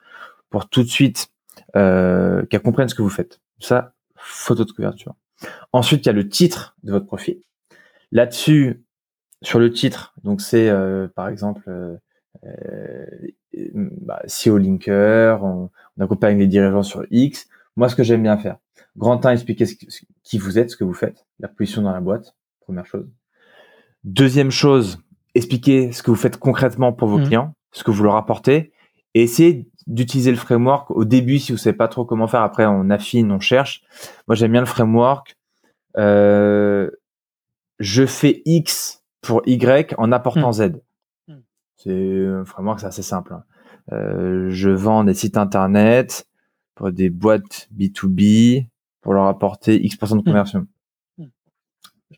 pour 0.50 0.68
tout 0.68 0.82
de 0.82 0.88
suite 0.88 1.28
euh, 1.76 2.44
qu'elle 2.46 2.62
comprenne 2.62 2.88
ce 2.88 2.94
que 2.94 3.02
vous 3.02 3.10
faites. 3.10 3.40
Ça, 3.60 3.92
photo 4.16 4.64
de 4.64 4.72
couverture. 4.72 5.14
Ensuite, 5.72 6.06
il 6.06 6.08
y 6.08 6.10
a 6.10 6.14
le 6.14 6.28
titre 6.28 6.76
de 6.82 6.92
votre 6.92 7.06
profil. 7.06 7.40
Là-dessus, 8.12 8.82
sur 9.42 9.58
le 9.58 9.70
titre, 9.70 10.14
donc 10.22 10.40
c'est 10.40 10.70
euh, 10.70 11.06
par 11.14 11.28
exemple 11.28 11.64
euh, 11.68 11.96
euh 12.46 13.06
bah, 13.74 14.22
SEO 14.26 14.56
Linker, 14.56 15.44
on, 15.44 15.70
on 15.98 16.04
accompagne 16.04 16.38
les 16.38 16.46
dirigeants 16.46 16.82
sur 16.82 17.04
X. 17.10 17.46
Moi, 17.76 17.88
ce 17.88 17.94
que 17.94 18.02
j'aime 18.02 18.22
bien 18.22 18.38
faire, 18.38 18.56
Grand 18.96 19.18
temps, 19.18 19.30
expliquer 19.30 19.66
qui 20.24 20.38
vous 20.38 20.58
êtes, 20.58 20.70
ce 20.70 20.76
que 20.76 20.84
vous 20.84 20.94
faites, 20.94 21.26
la 21.38 21.48
position 21.48 21.82
dans 21.82 21.92
la 21.92 22.00
boîte, 22.00 22.34
première 22.60 22.86
chose. 22.86 23.06
Deuxième 24.02 24.50
chose, 24.50 24.98
expliquer 25.34 25.92
ce 25.92 26.02
que 26.02 26.10
vous 26.10 26.16
faites 26.16 26.38
concrètement 26.38 26.92
pour 26.92 27.08
vos 27.08 27.18
mmh. 27.18 27.24
clients, 27.24 27.54
ce 27.72 27.84
que 27.84 27.90
vous 27.90 28.02
leur 28.02 28.16
apportez, 28.16 28.72
et 29.14 29.22
essayer 29.22 29.68
d'utiliser 29.86 30.30
le 30.30 30.36
framework 30.36 30.90
au 30.90 31.04
début 31.04 31.38
si 31.38 31.52
vous 31.52 31.58
savez 31.58 31.76
pas 31.76 31.88
trop 31.88 32.04
comment 32.04 32.26
faire. 32.26 32.40
Après, 32.40 32.66
on 32.66 32.90
affine, 32.90 33.30
on 33.30 33.38
cherche. 33.38 33.82
Moi, 34.26 34.34
j'aime 34.34 34.52
bien 34.52 34.60
le 34.60 34.66
framework. 34.66 35.36
Euh, 35.96 36.90
je 37.78 38.06
fais 38.06 38.42
X 38.46 39.04
pour 39.20 39.42
Y 39.46 39.94
en 39.98 40.10
apportant 40.10 40.50
mmh. 40.50 40.54
Z. 40.54 40.62
Mmh. 41.28 41.34
C'est 41.76 42.26
un 42.26 42.44
framework, 42.44 42.80
c'est 42.80 42.86
assez 42.86 43.02
simple. 43.02 43.34
Hein. 43.34 43.44
Euh, 43.92 44.48
je 44.50 44.70
vends 44.70 45.04
des 45.04 45.14
sites 45.14 45.36
internet 45.36 46.26
pour 46.74 46.90
des 46.90 47.10
boîtes 47.10 47.68
B2B 47.76 48.66
pour 49.04 49.14
leur 49.14 49.26
apporter 49.26 49.84
X% 49.84 50.16
de 50.16 50.20
hmm. 50.20 50.24
conversion. 50.24 50.66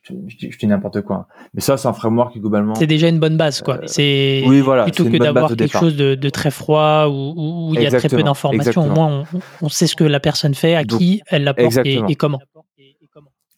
Je, 0.03 0.15
je, 0.29 0.59
dis 0.59 0.67
n'importe 0.69 1.03
quoi. 1.03 1.27
Mais 1.53 1.61
ça, 1.61 1.77
c'est 1.77 1.89
un 1.89 1.93
framework 1.93 2.39
globalement. 2.39 2.77
C'est 2.77 2.87
déjà 2.87 3.09
une 3.09 3.19
bonne 3.19 3.37
base, 3.37 3.61
quoi. 3.61 3.79
Euh, 3.79 3.87
c'est 3.87 4.45
oui, 4.47 4.61
voilà, 4.61 4.85
plutôt 4.85 5.05
que 5.05 5.17
d'avoir 5.17 5.55
quelque 5.57 5.77
chose 5.77 5.97
de, 5.97 6.15
de, 6.15 6.31
très 6.31 6.53
froid 6.53 7.09
où, 7.09 7.73
il 7.75 7.83
y 7.83 7.87
a 7.87 7.91
très 7.91 8.09
peu 8.09 8.23
d'informations. 8.23 8.85
Au 8.85 8.91
moins, 8.91 9.25
on, 9.63 9.69
sait 9.69 9.89
ce 9.89 9.97
que 9.97 10.05
la 10.05 10.21
personne 10.21 10.55
fait, 10.55 10.77
à 10.77 10.85
qui 10.85 11.23
elle 11.27 11.45
l'apporte 11.45 11.79
et, 11.85 12.01
et, 12.09 12.15
comment. 12.15 12.39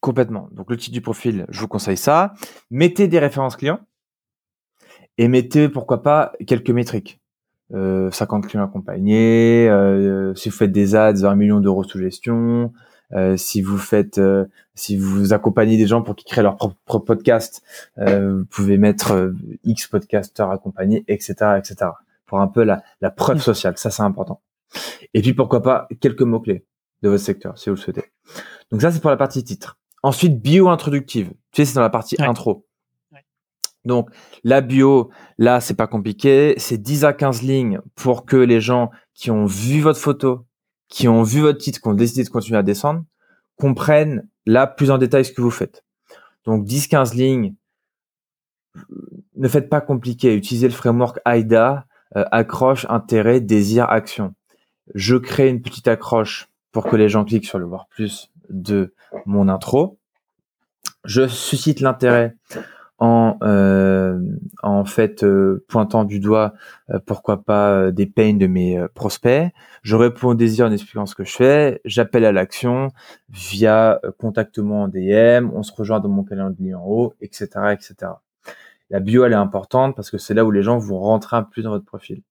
Complètement. 0.00 0.48
Donc, 0.52 0.70
le 0.70 0.76
titre 0.76 0.94
du 0.94 1.00
profil, 1.02 1.44
je 1.50 1.60
vous 1.60 1.68
conseille 1.68 1.96
ça. 1.96 2.32
Mettez 2.70 3.08
des 3.08 3.18
références 3.18 3.56
clients 3.56 3.80
et 5.18 5.28
mettez, 5.28 5.68
pourquoi 5.68 6.02
pas, 6.02 6.32
quelques 6.46 6.70
métriques. 6.70 7.20
50 7.70 7.74
euh, 7.74 8.48
clients 8.48 8.64
accompagnés, 8.64 9.68
euh, 9.68 10.34
si 10.34 10.48
vous 10.48 10.56
faites 10.56 10.72
des 10.72 10.94
ads, 10.94 11.24
1 11.24 11.34
million 11.34 11.60
d'euros 11.60 11.84
sous 11.84 11.98
gestion, 11.98 12.72
si 13.36 13.62
vous 13.62 13.78
faites, 13.78 14.18
euh, 14.18 14.46
si 14.74 14.96
vous 14.96 15.32
accompagnez 15.32 15.76
des 15.76 15.86
gens 15.86 16.02
pour 16.02 16.14
qu'ils 16.14 16.30
créent 16.30 16.42
leur 16.42 16.56
propre, 16.56 16.98
podcast, 16.98 17.62
euh, 17.98 18.38
vous 18.38 18.44
pouvez 18.46 18.78
mettre 18.78 19.32
X 19.64 19.86
podcasteurs 19.86 20.50
accompagnés, 20.50 21.04
etc., 21.08 21.34
etc. 21.58 21.90
Pour 22.26 22.40
un 22.40 22.48
peu 22.48 22.62
la, 22.62 22.82
la 23.00 23.10
preuve 23.10 23.40
sociale, 23.40 23.78
ça 23.78 23.90
c'est 23.90 24.02
important. 24.02 24.42
Et 25.14 25.22
puis 25.22 25.32
pourquoi 25.32 25.62
pas 25.62 25.88
quelques 26.00 26.22
mots 26.22 26.40
clés 26.40 26.66
de 27.02 27.08
votre 27.08 27.22
secteur, 27.22 27.56
si 27.56 27.70
vous 27.70 27.76
le 27.76 27.80
souhaitez. 27.80 28.04
Donc 28.70 28.82
ça 28.82 28.90
c'est 28.90 29.00
pour 29.00 29.10
la 29.10 29.16
partie 29.16 29.42
titre. 29.42 29.78
Ensuite 30.02 30.40
bio 30.40 30.68
introductive, 30.68 31.28
tu 31.52 31.62
sais 31.62 31.64
c'est 31.64 31.74
dans 31.74 31.80
la 31.80 31.90
partie 31.90 32.16
intro. 32.20 32.66
Donc 33.84 34.10
la 34.44 34.60
bio, 34.60 35.10
là 35.38 35.60
c'est 35.60 35.74
pas 35.74 35.86
compliqué, 35.86 36.54
c'est 36.58 36.78
10 36.78 37.04
à 37.04 37.12
15 37.12 37.42
lignes 37.42 37.80
pour 37.94 38.26
que 38.26 38.36
les 38.36 38.60
gens 38.60 38.90
qui 39.14 39.30
ont 39.30 39.46
vu 39.46 39.80
votre 39.80 39.98
photo, 39.98 40.44
qui 40.88 41.08
ont 41.08 41.22
vu 41.22 41.40
votre 41.40 41.58
titre, 41.58 41.80
qui 41.80 41.88
ont 41.88 41.94
décidé 41.94 42.24
de 42.24 42.28
continuer 42.28 42.58
à 42.58 42.62
descendre, 42.62 43.04
comprennent 43.56 44.28
là 44.46 44.66
plus 44.66 44.90
en 44.90 44.98
détail 44.98 45.24
ce 45.24 45.32
que 45.32 45.40
vous 45.40 45.50
faites. 45.50 45.84
Donc 46.44 46.66
10-15 46.66 47.14
lignes, 47.14 47.54
ne 49.36 49.48
faites 49.48 49.68
pas 49.68 49.80
compliqué, 49.80 50.34
utilisez 50.34 50.68
le 50.68 50.74
framework 50.74 51.20
AIDA, 51.24 51.86
euh, 52.16 52.24
accroche, 52.30 52.86
intérêt, 52.88 53.40
désir, 53.40 53.84
action. 53.90 54.34
Je 54.94 55.16
crée 55.16 55.48
une 55.48 55.60
petite 55.60 55.88
accroche 55.88 56.48
pour 56.72 56.86
que 56.86 56.96
les 56.96 57.08
gens 57.08 57.24
cliquent 57.24 57.46
sur 57.46 57.58
le 57.58 57.66
voir 57.66 57.86
plus 57.88 58.30
de 58.48 58.94
mon 59.26 59.48
intro. 59.48 59.98
Je 61.04 61.28
suscite 61.28 61.80
l'intérêt 61.80 62.36
en 62.98 63.38
euh, 63.42 64.20
en 64.62 64.84
fait 64.84 65.22
euh, 65.22 65.64
pointant 65.68 66.04
du 66.04 66.18
doigt 66.18 66.54
euh, 66.90 66.98
pourquoi 67.04 67.44
pas 67.44 67.90
des 67.92 68.06
pains 68.06 68.34
de 68.34 68.46
mes 68.46 68.84
prospects. 68.94 69.52
Je 69.82 69.96
réponds 69.96 70.28
au 70.28 70.34
désir 70.34 70.66
en 70.66 70.72
expliquant 70.72 71.06
ce 71.06 71.14
que 71.14 71.24
je 71.24 71.32
fais. 71.32 71.80
J'appelle 71.84 72.24
à 72.24 72.32
l'action 72.32 72.88
via 73.30 74.00
contactement 74.18 74.82
en 74.82 74.88
DM. 74.88 75.50
On 75.54 75.62
se 75.62 75.72
rejoint 75.72 76.00
dans 76.00 76.08
mon 76.08 76.24
calendrier 76.24 76.74
en 76.74 76.84
haut, 76.84 77.14
etc., 77.20 77.48
etc. 77.72 78.12
La 78.90 79.00
bio 79.00 79.24
elle 79.24 79.32
est 79.32 79.36
importante 79.36 79.94
parce 79.94 80.10
que 80.10 80.18
c'est 80.18 80.34
là 80.34 80.44
où 80.44 80.50
les 80.50 80.62
gens 80.62 80.78
vont 80.78 80.98
rentrer 80.98 81.36
un 81.36 81.42
peu 81.42 81.50
plus 81.50 81.62
dans 81.62 81.70
votre 81.70 81.84
profil. 81.84 82.22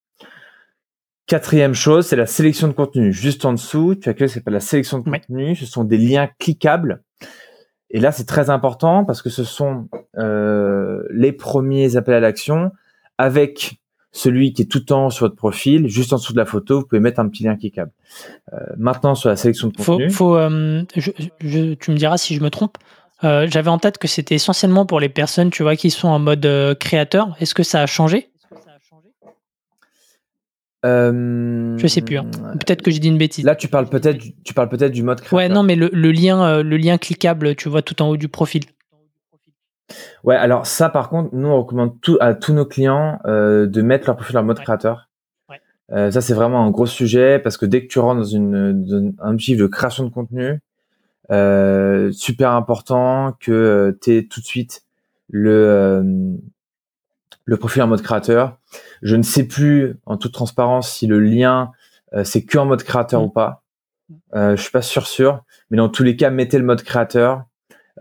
Quatrième 1.28 1.74
chose, 1.74 2.08
c'est 2.08 2.16
la 2.16 2.26
sélection 2.26 2.70
de 2.70 2.74
contenu. 2.74 3.12
Juste 3.12 3.44
en 3.44 3.52
dessous, 3.52 3.96
tu 3.96 4.08
as 4.08 4.14
que 4.14 4.28
c'est 4.28 4.40
pas 4.40 4.52
la 4.52 4.62
sélection 4.62 5.00
de 5.00 5.10
contenu, 5.10 5.58
ce 5.58 5.66
sont 5.66 5.84
des 5.84 5.98
liens 5.98 6.30
cliquables 6.40 7.04
et 7.90 8.00
là, 8.00 8.12
c'est 8.12 8.26
très 8.26 8.50
important 8.50 9.06
parce 9.06 9.22
que 9.22 9.30
ce 9.30 9.44
sont 9.44 9.88
euh, 10.18 11.04
les 11.12 11.32
premiers 11.32 11.96
appels 11.96 12.16
à 12.16 12.20
l'action 12.20 12.72
avec 13.18 13.80
celui 14.12 14.52
qui 14.54 14.64
est 14.64 14.66
tout 14.66 14.80
le 14.80 14.86
temps 14.86 15.10
sur 15.10 15.26
votre 15.26 15.36
profil, 15.36 15.88
juste 15.88 16.12
en 16.12 16.18
dessous 16.18 16.34
de 16.34 16.38
la 16.38 16.46
photo, 16.46 16.80
vous 16.80 16.88
pouvez 16.88 17.00
mettre 17.00 17.20
un 17.20 17.30
petit 17.30 17.44
lien 17.44 17.56
cliquable. 17.56 17.92
Euh, 18.54 18.58
maintenant, 18.78 19.16
sur 19.16 19.30
la 19.30 19.36
sélection 19.36 19.68
de 19.68 19.78
contenu. 19.78 20.10
Faut, 20.10 20.36
euh, 20.36 20.84
je, 20.96 21.74
tu 21.76 21.92
me 21.92 21.98
diras 21.98 22.18
si 22.18 22.36
je 22.36 22.42
me 22.42 22.50
trompe. 22.50 22.78
Euh, 23.24 23.48
j'avais 23.50 23.70
en 23.70 23.78
tête 23.78 23.98
que 23.98 24.08
c'était 24.08 24.36
essentiellement 24.36 24.86
pour 24.86 25.00
les 25.00 25.10
personnes, 25.10 25.50
tu 25.50 25.64
vois, 25.64 25.76
qui 25.76 25.92
sont 25.92 26.08
en 26.08 26.20
mode 26.20 26.78
créateur. 26.80 27.36
Est-ce 27.40 27.54
que 27.54 27.64
ça 27.64 27.82
a 27.82 27.86
changé? 27.86 28.30
Euh, 30.86 31.78
je 31.78 31.88
sais 31.88 32.02
plus. 32.02 32.18
Hein. 32.18 32.30
Peut-être 32.54 32.82
que 32.82 32.92
j'ai 32.92 33.00
dit 33.00 33.08
une 33.08 33.18
bêtise. 33.18 33.44
Là, 33.46 33.56
tu 33.56 33.68
parles 33.68 33.88
peut-être, 33.88 34.24
tu 34.44 34.54
parles 34.54 34.70
peut-être 34.70 34.92
du 34.92 35.04
mode 35.04 35.22
créateur. 35.22 35.38
Ouais, 35.38 35.50
non, 35.50 35.64
mais 35.64 35.76
le, 35.76 35.90
lien, 36.12 36.44
euh, 36.44 36.64
le 36.64 36.78
lien 36.78 36.98
cliquable, 36.98 37.56
tu 37.56 37.70
vois 37.70 37.82
tout 37.82 38.02
en 38.02 38.10
haut 38.10 38.18
du 38.18 38.28
profil. 38.28 38.64
Ouais, 40.24 40.36
alors 40.36 40.66
ça, 40.66 40.90
par 40.90 41.10
contre, 41.10 41.34
nous 41.34 41.48
on 41.48 41.60
recommande 41.60 42.00
tout, 42.02 42.18
à 42.20 42.34
tous 42.34 42.54
nos 42.54 42.66
clients 42.66 43.20
euh, 43.26 43.68
de 43.68 43.82
mettre 43.82 44.06
leur 44.08 44.18
profil 44.18 44.38
en 44.38 44.44
mode 44.44 44.60
créateur. 44.60 45.10
Ouais. 45.50 46.12
ça, 46.12 46.20
c'est 46.20 46.34
vraiment 46.34 46.66
un 46.66 46.72
gros 46.72 46.86
sujet 46.86 47.40
parce 47.40 47.58
que 47.58 47.66
dès 47.66 47.82
que 47.82 47.88
tu 47.88 48.00
rentres 48.00 48.22
dans 48.22 48.28
une, 48.28 49.16
un 49.20 49.32
objectif 49.32 49.58
de 49.58 49.68
création 49.68 50.04
de 50.04 50.10
contenu, 50.10 50.60
super 52.12 52.52
important 52.52 53.36
que 53.40 53.98
tu 54.02 54.18
aies 54.18 54.28
tout 54.28 54.42
de 54.42 54.46
suite 54.46 54.84
le 55.30 56.38
le 57.48 57.58
profil 57.58 57.82
en 57.82 57.88
mode 57.88 58.02
créateur. 58.04 58.60
Je 59.02 59.16
ne 59.16 59.24
sais 59.24 59.46
plus, 59.46 59.96
en 60.06 60.18
toute 60.18 60.34
transparence, 60.34 60.92
si 60.92 61.08
le 61.08 61.20
lien 61.20 61.72
euh, 62.14 62.24
c'est 62.24 62.44
que 62.44 62.58
en 62.58 62.66
mode 62.66 62.84
créateur 62.84 63.24
ou 63.24 63.30
pas. 63.30 63.64
Euh, 64.36 64.56
je 64.56 64.62
suis 64.62 64.72
pas 64.72 64.82
sûr 64.82 65.08
sûr, 65.08 65.44
mais 65.70 65.78
dans 65.78 65.90
tous 65.90 66.04
les 66.04 66.16
cas, 66.16 66.30
mettez 66.30 66.58
le 66.58 66.64
mode 66.64 66.84
créateur 66.84 67.46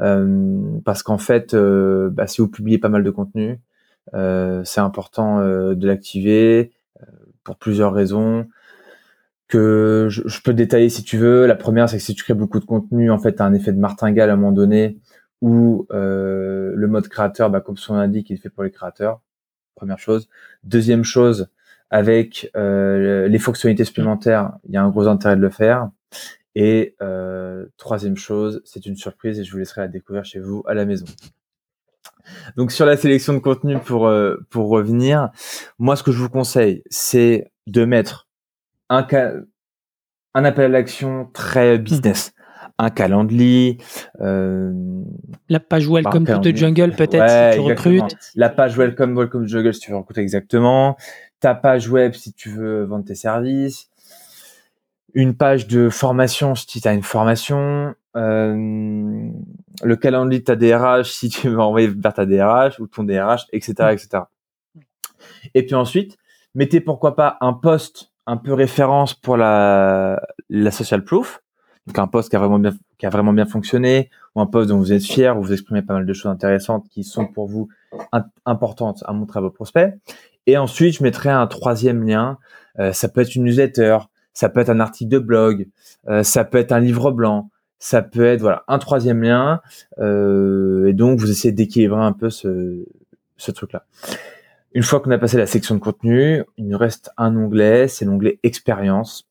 euh, 0.01 0.79
parce 0.85 1.03
qu'en 1.03 1.19
fait, 1.19 1.55
euh, 1.55 2.11
bah, 2.11 2.27
si 2.27 2.41
vous 2.41 2.49
publiez 2.49 2.79
pas 2.79 2.89
mal 2.89 3.03
de 3.03 3.11
contenu, 3.11 3.61
c'est 4.13 4.81
important 4.81 5.41
de 5.41 5.87
l'activer 5.87 6.73
pour 7.43 7.57
plusieurs 7.57 7.93
raisons 7.93 8.47
que 9.49 10.07
je, 10.09 10.41
peux 10.43 10.55
détailler 10.55 10.89
si 10.91 11.03
tu 11.03 11.19
veux. 11.19 11.47
La 11.47 11.57
première, 11.57 11.89
c'est 11.89 11.97
que 11.99 12.03
si 12.05 12.15
tu 12.15 12.23
crées 12.23 12.35
beaucoup 12.35 12.61
de 12.61 12.65
contenu, 12.65 13.11
en 13.11 13.19
fait, 13.19 13.35
tu 13.37 13.43
as 13.43 13.45
un 13.45 13.53
effet 13.53 13.73
de 13.73 13.81
martingale 13.81 14.31
à 14.31 14.35
un 14.35 14.37
moment 14.37 14.53
donné 14.53 14.99
où 15.43 15.87
le 15.91 16.87
mode 16.87 17.09
créateur, 17.09 17.51
bah, 17.51 17.61
comme 17.61 17.77
son 17.77 17.95
indique, 17.95 18.31
il 18.31 18.35
est 18.35 18.41
fait 18.41 18.49
pour 18.49 18.63
les 18.63 18.71
créateurs 18.71 19.21
première 19.77 19.99
chose. 19.99 20.29
Deuxième 20.65 21.05
chose, 21.05 21.49
avec 21.91 22.51
euh, 22.57 23.29
les 23.29 23.39
fonctionnalités 23.39 23.85
supplémentaires, 23.85 24.53
il 24.65 24.75
y 24.75 24.77
a 24.77 24.83
un 24.83 24.89
gros 24.89 25.07
intérêt 25.07 25.37
de 25.37 25.41
le 25.41 25.51
faire. 25.51 25.91
Et 26.55 26.97
euh, 27.03 27.67
troisième 27.77 28.17
chose, 28.17 28.63
c'est 28.65 28.87
une 28.87 28.97
surprise 28.97 29.39
et 29.39 29.45
je 29.45 29.53
vous 29.53 29.59
laisserai 29.59 29.83
la 29.83 29.89
découvrir 29.89 30.25
chez 30.25 30.41
vous 30.41 30.65
à 30.67 30.75
la 30.75 30.85
maison. 30.85 31.05
Donc 32.57 32.73
sur 32.73 32.87
la 32.87 32.97
sélection 32.97 33.35
de 33.35 33.39
contenu 33.39 33.79
pour 33.79 34.09
euh, 34.09 34.37
pour 34.51 34.69
revenir, 34.69 35.31
moi 35.79 35.95
ce 35.95 36.03
que 36.03 36.11
je 36.11 36.19
vous 36.19 36.31
conseille, 36.31 36.83
c'est 36.91 37.53
de 37.69 37.85
mettre 37.85 38.27
un 38.89 39.07
un 40.35 40.45
appel 40.45 40.65
à 40.65 40.69
l'action 40.69 41.31
très 41.33 41.79
business 41.79 42.33
un 42.79 42.91
calendrier. 42.91 43.79
Euh, 44.21 44.73
la 45.49 45.61
page 45.61 45.89
Welcome 45.89 46.27
to 46.27 46.39
the 46.39 46.55
Jungle 46.55 46.93
peut-être 46.93 47.53
si 47.53 47.59
tu 47.59 47.65
recrutes. 47.65 48.17
La 48.35 48.49
page 48.49 48.77
Welcome 48.77 49.17
Welcome 49.17 49.43
to 49.43 49.47
the 49.47 49.51
Jungle 49.51 49.75
si 49.75 49.81
tu 49.81 49.91
veux 49.91 49.97
recruter 49.97 50.21
exactement. 50.21 50.97
Ta 51.41 51.55
page 51.55 51.89
web 51.89 52.13
si 52.13 52.33
tu 52.33 52.51
veux 52.51 52.85
vendre 52.85 53.05
tes 53.05 53.15
services. 53.15 53.91
Une 55.15 55.35
page 55.35 55.67
de 55.67 55.89
formation 55.89 56.55
si 56.55 56.81
tu 56.81 56.87
as 56.87 56.93
une 56.93 57.03
formation. 57.03 57.95
Euh, 58.17 59.31
le 59.83 59.97
calendrier 59.97 60.41
de 60.41 60.45
ta 60.45 60.57
DRH 60.57 61.11
si 61.11 61.29
tu 61.29 61.49
veux 61.49 61.61
envoyer 61.61 61.89
vers 61.89 62.15
ta 62.15 62.27
DRH 62.27 62.79
ou 62.81 62.87
ton 62.87 63.05
DRH, 63.05 63.47
etc., 63.53 63.73
etc. 63.93 64.25
Et 65.55 65.65
puis 65.65 65.75
ensuite, 65.75 66.17
mettez 66.55 66.81
pourquoi 66.81 67.15
pas 67.15 67.37
un 67.41 67.53
post 67.53 68.13
un 68.27 68.37
peu 68.37 68.53
référence 68.53 69.15
pour 69.15 69.37
la, 69.37 70.21
la 70.49 70.71
social 70.71 71.05
proof 71.05 71.41
donc 71.87 71.99
un 71.99 72.07
poste 72.07 72.31
qui 72.31 72.37
a 72.37 73.11
vraiment 73.11 73.33
bien 73.33 73.47
fonctionné 73.47 74.11
ou 74.35 74.41
un 74.41 74.47
poste 74.47 74.69
dont 74.69 74.79
vous 74.79 74.93
êtes 74.93 75.05
fier 75.05 75.39
où 75.39 75.43
vous 75.43 75.53
exprimez 75.53 75.83
pas 75.83 75.95
mal 75.95 76.07
de 76.07 76.13
choses 76.13 76.31
intéressantes 76.31 76.89
qui 76.91 77.05
sont 77.05 77.27
pour 77.27 77.47
vous 77.47 77.69
importantes 78.45 79.05
à 79.07 79.13
montrer 79.13 79.39
à 79.39 79.43
vos 79.43 79.51
prospects. 79.51 79.95
Et 80.47 80.57
ensuite, 80.57 80.97
je 80.97 81.03
mettrai 81.03 81.31
un 81.31 81.47
troisième 81.47 82.07
lien. 82.07 82.39
Euh, 82.79 82.93
ça 82.93 83.09
peut 83.09 83.21
être 83.21 83.35
une 83.35 83.45
newsletter, 83.45 83.99
ça 84.33 84.49
peut 84.49 84.61
être 84.61 84.71
un 84.71 84.81
article 84.81 85.11
de 85.11 85.19
blog, 85.19 85.69
euh, 86.09 86.23
ça 86.23 86.45
peut 86.45 86.59
être 86.59 86.73
un 86.73 86.81
livre 86.81 87.11
blanc, 87.11 87.51
ça 87.79 88.03
peut 88.03 88.27
être 88.27 88.41
voilà 88.41 88.65
un 88.69 88.79
troisième 88.79 89.23
lien. 89.23 89.61
Euh, 89.99 90.87
et 90.87 90.93
donc, 90.93 91.21
vous 91.21 91.31
essayez 91.31 91.53
d'équilibrer 91.53 92.03
un 92.03 92.13
peu 92.13 92.31
ce, 92.31 92.85
ce 93.37 93.51
truc-là. 93.51 93.85
Une 94.73 94.83
fois 94.83 95.01
qu'on 95.01 95.11
a 95.11 95.19
passé 95.19 95.39
la 95.39 95.47
section 95.47 95.75
de 95.75 95.81
contenu, 95.81 96.43
il 96.59 96.69
nous 96.69 96.77
reste 96.77 97.11
un 97.17 97.35
onglet, 97.37 97.89
c'est 97.89 98.05
l'onglet 98.05 98.39
expérience 98.43 99.27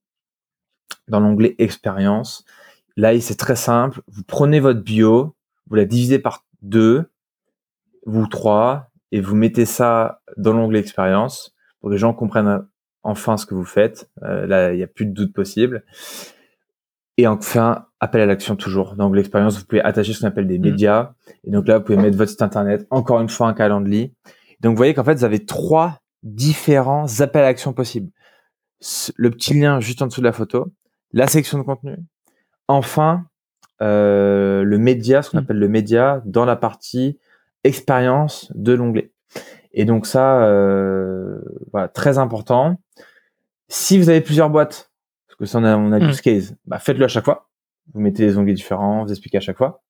dans 1.07 1.19
l'onglet 1.19 1.55
expérience. 1.57 2.45
Là, 2.97 3.19
c'est 3.19 3.35
très 3.35 3.55
simple. 3.55 4.01
Vous 4.07 4.23
prenez 4.23 4.59
votre 4.59 4.81
bio, 4.81 5.35
vous 5.67 5.75
la 5.75 5.85
divisez 5.85 6.19
par 6.19 6.45
deux, 6.61 7.05
vous 8.05 8.27
trois, 8.27 8.91
et 9.11 9.21
vous 9.21 9.35
mettez 9.35 9.65
ça 9.65 10.21
dans 10.37 10.53
l'onglet 10.53 10.79
expérience 10.79 11.55
pour 11.79 11.89
que 11.89 11.93
les 11.93 11.99
gens 11.99 12.13
comprennent 12.13 12.65
enfin 13.03 13.37
ce 13.37 13.45
que 13.45 13.53
vous 13.53 13.65
faites. 13.65 14.09
Euh, 14.23 14.47
là, 14.47 14.73
il 14.73 14.77
n'y 14.77 14.83
a 14.83 14.87
plus 14.87 15.05
de 15.05 15.13
doute 15.13 15.33
possible. 15.33 15.83
Et 17.17 17.27
enfin, 17.27 17.85
appel 17.99 18.21
à 18.21 18.25
l'action 18.25 18.55
toujours. 18.55 18.95
Dans 18.95 19.05
l'onglet 19.05 19.21
expérience, 19.21 19.57
vous 19.57 19.65
pouvez 19.65 19.81
attacher 19.81 20.13
ce 20.13 20.21
qu'on 20.21 20.27
appelle 20.27 20.47
des 20.47 20.59
mmh. 20.59 20.63
médias. 20.63 21.13
Et 21.45 21.51
donc 21.51 21.67
là, 21.67 21.77
vous 21.77 21.85
pouvez 21.85 21.97
mettre 21.97 22.17
votre 22.17 22.31
site 22.31 22.41
internet, 22.41 22.85
encore 22.89 23.21
une 23.21 23.29
fois 23.29 23.47
un 23.47 23.53
calendrier. 23.53 24.13
Donc 24.59 24.71
vous 24.71 24.77
voyez 24.77 24.93
qu'en 24.93 25.03
fait, 25.03 25.15
vous 25.15 25.23
avez 25.23 25.45
trois 25.45 25.99
différents 26.23 27.05
appels 27.21 27.43
à 27.43 27.45
l'action 27.45 27.71
possibles. 27.71 28.11
Le 29.17 29.31
petit 29.31 29.53
lien 29.53 29.79
juste 29.79 30.01
en 30.01 30.07
dessous 30.07 30.21
de 30.21 30.25
la 30.25 30.31
photo, 30.31 30.71
la 31.11 31.27
section 31.27 31.57
de 31.57 31.63
contenu, 31.63 31.95
enfin 32.67 33.25
euh, 33.81 34.63
le 34.63 34.77
média, 34.77 35.21
ce 35.21 35.31
qu'on 35.31 35.37
mmh. 35.37 35.39
appelle 35.39 35.59
le 35.59 35.69
média, 35.69 36.21
dans 36.25 36.45
la 36.45 36.55
partie 36.55 37.19
expérience 37.63 38.51
de 38.55 38.73
l'onglet. 38.73 39.11
Et 39.73 39.85
donc 39.85 40.05
ça, 40.05 40.43
euh, 40.43 41.39
voilà, 41.71 41.87
très 41.87 42.17
important. 42.17 42.79
Si 43.67 43.97
vous 43.97 44.09
avez 44.09 44.21
plusieurs 44.21 44.49
boîtes, 44.49 44.91
parce 45.27 45.37
que 45.37 45.45
ça 45.45 45.59
on 45.59 45.63
a, 45.63 45.75
on 45.75 45.91
a 45.91 45.99
mmh. 45.99 46.15
case, 46.23 46.55
bah 46.65 46.79
faites-le 46.79 47.05
à 47.05 47.09
chaque 47.09 47.25
fois. 47.25 47.49
Vous 47.93 47.99
mettez 47.99 48.25
des 48.25 48.37
onglets 48.37 48.53
différents, 48.53 49.03
vous 49.03 49.11
expliquez 49.11 49.37
à 49.37 49.41
chaque 49.41 49.57
fois. 49.57 49.83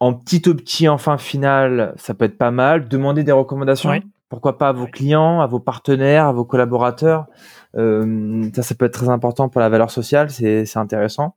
En 0.00 0.12
petit 0.12 0.48
au 0.48 0.54
petit, 0.54 0.88
enfin 0.88 1.16
final, 1.16 1.94
ça 1.96 2.14
peut 2.14 2.26
être 2.26 2.38
pas 2.38 2.50
mal. 2.50 2.88
Demandez 2.88 3.24
des 3.24 3.32
recommandations. 3.32 3.90
Pourquoi 4.34 4.58
pas 4.58 4.68
à 4.68 4.72
vos 4.72 4.86
clients, 4.86 5.40
à 5.40 5.46
vos 5.46 5.60
partenaires, 5.60 6.26
à 6.26 6.32
vos 6.32 6.44
collaborateurs. 6.44 7.26
Euh, 7.76 8.48
ça, 8.54 8.62
ça 8.62 8.74
peut 8.74 8.84
être 8.84 8.94
très 8.94 9.08
important 9.08 9.48
pour 9.48 9.60
la 9.60 9.68
valeur 9.68 9.90
sociale, 9.90 10.30
c'est 10.30 10.76
intéressant. 10.76 11.36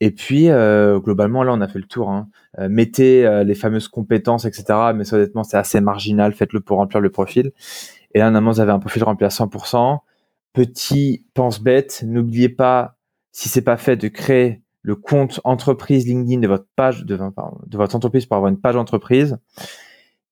Et 0.00 0.10
puis, 0.10 0.50
euh, 0.50 0.98
globalement, 0.98 1.42
là, 1.42 1.52
on 1.52 1.60
a 1.60 1.68
fait 1.68 1.78
le 1.78 1.86
tour. 1.86 2.10
Hein. 2.10 2.28
Euh, 2.58 2.68
mettez 2.68 3.26
euh, 3.26 3.44
les 3.44 3.54
fameuses 3.54 3.88
compétences, 3.88 4.44
etc. 4.44 4.64
Mais 4.94 5.12
honnêtement, 5.12 5.44
c'est 5.44 5.56
assez 5.56 5.80
marginal. 5.80 6.32
Faites-le 6.34 6.60
pour 6.60 6.78
remplir 6.78 7.00
le 7.00 7.10
profil. 7.10 7.52
Et 8.14 8.18
là, 8.18 8.26
normalement, 8.26 8.52
vous 8.52 8.60
avez 8.60 8.72
un 8.72 8.78
profil 8.78 9.04
rempli 9.04 9.24
à 9.24 9.30
100%. 9.30 9.98
Petit 10.52 11.24
pense-bête, 11.34 12.04
n'oubliez 12.06 12.48
pas, 12.48 12.96
si 13.32 13.48
c'est 13.48 13.62
pas 13.62 13.76
fait, 13.76 13.96
de 13.96 14.08
créer 14.08 14.62
le 14.82 14.94
compte 14.94 15.40
entreprise 15.42 16.06
LinkedIn 16.06 16.40
de 16.40 16.46
votre 16.46 16.66
page, 16.76 17.04
de, 17.04 17.16
de 17.16 17.76
votre 17.76 17.96
entreprise 17.96 18.26
pour 18.26 18.36
avoir 18.36 18.50
une 18.50 18.60
page 18.60 18.76
entreprise. 18.76 19.38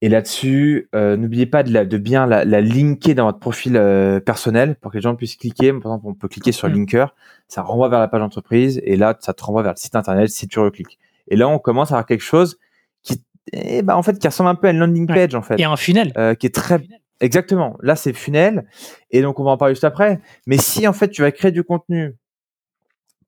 Et 0.05 0.09
là-dessus, 0.09 0.89
euh, 0.97 1.17
n'oubliez 1.17 1.47
pas 1.47 1.63
de, 1.63 1.73
la, 1.73 1.85
de 1.85 1.97
bien 1.97 2.27
la, 2.27 2.45
la, 2.45 2.61
linker 2.61 3.15
dans 3.15 3.27
votre 3.27 3.39
profil 3.39 3.77
euh, 3.77 4.19
personnel 4.19 4.75
pour 4.75 4.91
que 4.91 4.97
les 4.97 5.01
gens 5.01 5.15
puissent 5.15 5.37
cliquer. 5.37 5.73
Par 5.73 5.93
exemple, 5.93 6.07
on 6.07 6.15
peut 6.15 6.27
cliquer 6.27 6.51
sur 6.51 6.69
mm. 6.69 6.73
Linker, 6.73 7.15
ça 7.47 7.63
renvoie 7.63 7.89
vers 7.89 8.01
la 8.01 8.09
page 8.09 8.21
d'entreprise 8.21 8.81
et 8.85 8.97
là, 8.97 9.17
ça 9.21 9.33
te 9.33 9.45
renvoie 9.45 9.63
vers 9.63 9.75
le 9.75 9.79
site 9.79 9.95
internet 9.95 10.29
si 10.29 10.49
tu 10.49 10.59
recliques. 10.59 10.99
Et 11.29 11.37
là, 11.37 11.49
on 11.49 11.61
commence 11.61 11.93
à 11.93 11.95
avoir 11.95 12.07
quelque 12.07 12.25
chose 12.25 12.59
qui, 13.05 13.23
eh 13.53 13.83
ben, 13.83 13.95
en 13.95 14.03
fait, 14.03 14.19
qui 14.19 14.27
ressemble 14.27 14.51
un 14.51 14.57
peu 14.57 14.67
à 14.67 14.73
une 14.73 14.79
landing 14.79 15.07
page, 15.07 15.37
en 15.37 15.43
fait. 15.43 15.61
Et 15.61 15.65
un 15.65 15.77
funnel. 15.77 16.13
Euh, 16.19 16.35
qui 16.35 16.47
est 16.47 16.55
très, 16.55 16.81
exactement. 17.21 17.79
Là, 17.81 17.95
c'est 17.95 18.13
funnel. 18.13 18.67
Et 19.13 19.23
donc, 19.23 19.39
on 19.39 19.45
va 19.45 19.53
en 19.53 19.57
parler 19.57 19.75
juste 19.75 19.85
après. 19.85 20.21
Mais 20.49 20.59
si, 20.59 20.89
en 20.89 20.93
fait, 20.93 21.11
tu 21.11 21.23
vas 21.23 21.31
créer 21.31 21.53
du 21.53 21.63
contenu, 21.63 22.17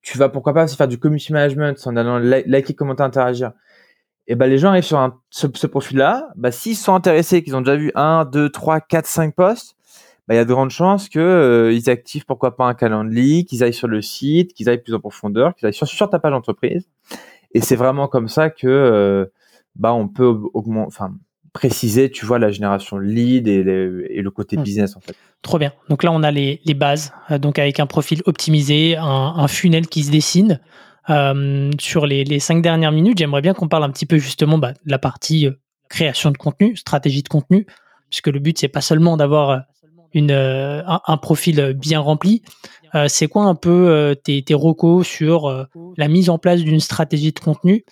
tu 0.01 0.17
vas 0.17 0.27
pourquoi 0.27 0.53
pas 0.53 0.65
aussi 0.65 0.75
faire 0.75 0.89
du 0.89 0.97
community 0.97 1.31
management 1.31 1.75
en 1.87 1.95
allant 1.95 2.19
liker, 2.19 2.73
commenter, 2.73 3.01
interagir 3.01 3.53
et 4.27 4.35
ben 4.35 4.47
les 4.47 4.57
gens 4.57 4.69
arrivent 4.69 4.83
sur 4.83 4.99
un, 4.99 5.19
ce, 5.29 5.47
ce 5.53 5.67
profil-là, 5.67 6.29
bah, 6.35 6.51
s'ils 6.51 6.75
sont 6.75 6.93
intéressés, 6.93 7.43
qu'ils 7.43 7.55
ont 7.55 7.61
déjà 7.61 7.75
vu 7.75 7.91
un, 7.95 8.25
deux, 8.25 8.49
trois, 8.49 8.81
quatre, 8.81 9.05
cinq 9.07 9.35
posts, 9.35 9.75
bah, 10.27 10.33
il 10.33 10.37
y 10.37 10.39
a 10.39 10.45
de 10.45 10.53
grandes 10.53 10.71
chances 10.71 11.09
que 11.09 11.19
euh, 11.19 11.71
ils 11.71 11.89
activent 11.89 12.25
pourquoi 12.25 12.55
pas 12.55 12.65
un 12.65 12.73
calendrier, 12.73 13.45
qu'ils 13.45 13.63
aillent 13.63 13.73
sur 13.73 13.87
le 13.87 14.01
site, 14.01 14.53
qu'ils 14.53 14.67
aillent 14.69 14.81
plus 14.81 14.95
en 14.95 14.99
profondeur, 14.99 15.53
qu'ils 15.53 15.67
aillent 15.67 15.73
sur, 15.73 15.87
sur 15.87 16.09
ta 16.09 16.17
page 16.17 16.31
d'entreprise. 16.31 16.87
Et 17.53 17.61
c'est 17.61 17.75
vraiment 17.75 18.07
comme 18.07 18.27
ça 18.27 18.49
que 18.49 18.67
euh, 18.67 19.25
bah 19.75 19.93
on 19.93 20.07
peut 20.07 20.35
augmenter, 20.53 20.87
enfin 20.87 21.13
préciser, 21.53 22.11
tu 22.11 22.25
vois, 22.25 22.37
la 22.37 22.51
génération 22.51 22.97
lead 22.97 23.47
et, 23.47 23.59
et 24.09 24.21
le 24.21 24.29
côté 24.31 24.57
hmm. 24.57 24.63
business 24.63 24.97
en 24.97 24.99
fait. 24.99 25.15
Trop 25.41 25.57
bien. 25.57 25.71
Donc 25.87 26.03
là, 26.03 26.11
on 26.11 26.21
a 26.23 26.31
les, 26.31 26.59
les 26.65 26.73
bases, 26.73 27.13
euh, 27.31 27.37
donc 27.37 27.59
avec 27.59 27.79
un 27.79 27.85
profil 27.85 28.21
optimisé, 28.25 28.97
un, 28.97 29.05
un 29.05 29.47
funnel 29.47 29.87
qui 29.87 30.03
se 30.03 30.11
dessine. 30.11 30.59
Euh, 31.09 31.71
sur 31.79 32.05
les, 32.05 32.23
les, 32.23 32.39
cinq 32.39 32.61
dernières 32.61 32.91
minutes, 32.91 33.17
j'aimerais 33.17 33.41
bien 33.41 33.53
qu'on 33.53 33.67
parle 33.67 33.83
un 33.83 33.91
petit 33.91 34.05
peu 34.05 34.17
justement 34.17 34.57
bah, 34.57 34.71
de 34.73 34.91
la 34.91 34.97
partie 34.97 35.47
euh, 35.47 35.51
création 35.89 36.31
de 36.31 36.37
contenu, 36.37 36.75
stratégie 36.75 37.21
de 37.21 37.27
contenu, 37.27 37.67
puisque 38.09 38.27
le 38.27 38.39
but 38.39 38.57
c'est 38.57 38.67
pas 38.67 38.81
seulement 38.81 39.15
d'avoir 39.17 39.49
euh, 39.49 39.59
une 40.13 40.31
un, 40.31 41.17
profil 41.17 41.73
bien 41.77 41.99
rempli. 41.99 42.41
c'est 43.07 43.27
quoi 43.27 43.43
un 43.43 43.55
peu 43.55 44.15
tes, 44.23 44.41
tes 44.43 44.53
recos 44.53 45.05
sur 45.05 45.67
la 45.97 46.07
mise 46.07 46.29
en 46.29 46.37
place 46.37 46.61
d'une 46.61 46.79
stratégie 46.79 47.33
de 47.33 47.39
contenu? 47.41 47.83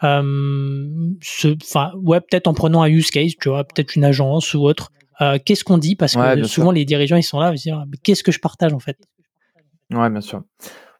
Enfin, 0.00 0.22
ouais, 2.02 2.20
peut-être 2.22 2.46
en 2.46 2.54
prenant 2.54 2.80
un 2.80 2.88
use 2.88 3.10
case, 3.10 3.32
tu 3.38 3.50
vois, 3.50 3.64
peut-être 3.64 3.94
une 3.94 4.04
agence 4.04 4.54
ou 4.54 4.62
autre. 4.62 4.90
qu'est-ce 5.44 5.64
qu'on 5.64 5.76
dit? 5.76 5.96
Parce 5.96 6.16
que 6.16 6.44
souvent 6.44 6.70
les 6.70 6.86
dirigeants 6.86 7.16
ils 7.16 7.22
sont 7.22 7.40
là, 7.40 7.52
ils 7.52 7.58
se 7.58 7.64
disent, 7.64 7.78
qu'est-ce 8.02 8.24
que 8.24 8.32
je 8.32 8.40
partage 8.40 8.72
en 8.72 8.80
fait? 8.80 8.96
Ouais, 9.92 10.08
bien 10.08 10.22
sûr. 10.22 10.44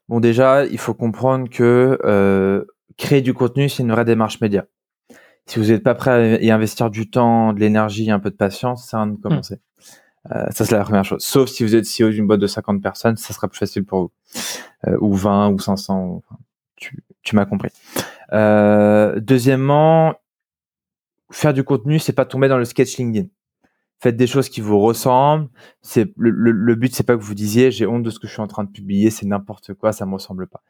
Bon, 0.09 0.19
déjà, 0.19 0.65
il 0.65 0.77
faut 0.77 0.93
comprendre 0.93 1.49
que 1.49 1.99
euh, 2.03 2.63
créer 2.97 3.21
du 3.21 3.33
contenu, 3.33 3.69
c'est 3.69 3.83
une 3.83 3.91
vraie 3.91 4.05
démarche 4.05 4.41
média. 4.41 4.65
Si 5.45 5.59
vous 5.59 5.65
n'êtes 5.65 5.83
pas 5.83 5.95
prêt 5.95 6.11
à 6.11 6.41
y 6.41 6.51
investir 6.51 6.89
du 6.89 7.09
temps, 7.09 7.53
de 7.53 7.59
l'énergie, 7.59 8.11
un 8.11 8.19
peu 8.19 8.29
de 8.29 8.35
patience, 8.35 8.87
c'est 8.89 8.97
un 8.97 9.07
de 9.07 9.17
commencer. 9.17 9.55
Hmm. 9.55 10.31
Euh, 10.33 10.45
ça, 10.51 10.65
c'est 10.65 10.75
la 10.75 10.83
première 10.83 11.05
chose. 11.05 11.23
Sauf 11.23 11.49
si 11.49 11.63
vous 11.63 11.75
êtes 11.75 11.85
CEO 11.85 12.09
d'une 12.09 12.27
boîte 12.27 12.41
de 12.41 12.47
50 12.47 12.81
personnes, 12.81 13.15
ça 13.15 13.33
sera 13.33 13.47
plus 13.47 13.59
facile 13.59 13.85
pour 13.85 13.99
vous. 14.01 14.11
Euh, 14.87 14.97
ou 14.99 15.13
20 15.13 15.49
ou 15.49 15.59
500. 15.59 16.21
tu, 16.75 17.03
tu 17.23 17.35
m'as 17.35 17.45
compris. 17.45 17.69
Euh, 18.33 19.19
deuxièmement, 19.19 20.15
faire 21.31 21.53
du 21.53 21.63
contenu, 21.63 21.99
c'est 21.99 22.13
pas 22.13 22.25
tomber 22.25 22.49
dans 22.49 22.57
le 22.57 22.65
sketch 22.65 22.97
LinkedIn 22.97 23.27
faites 23.99 24.15
des 24.15 24.27
choses 24.27 24.49
qui 24.49 24.61
vous 24.61 24.79
ressemblent. 24.79 25.49
C'est 25.81 26.11
le, 26.17 26.31
le, 26.31 26.75
but, 26.75 26.93
c'est 26.95 27.03
pas 27.03 27.17
que 27.17 27.21
vous 27.21 27.33
disiez 27.33 27.71
j'ai 27.71 27.85
honte 27.85 28.03
de 28.03 28.09
ce 28.09 28.19
que 28.19 28.27
je 28.27 28.33
suis 28.33 28.41
en 28.41 28.47
train 28.47 28.63
de 28.63 28.71
publier, 28.71 29.09
c'est 29.09 29.25
n'importe 29.25 29.73
quoi, 29.73 29.91
ça 29.91 30.05
me 30.05 30.13
ressemble 30.13 30.47
pas. 30.47 30.61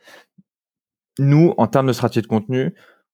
Nous, 1.19 1.53
en 1.57 1.67
termes 1.67 1.87
de 1.87 1.93
stratégie 1.93 2.21
de 2.21 2.27
contenu, 2.27 2.73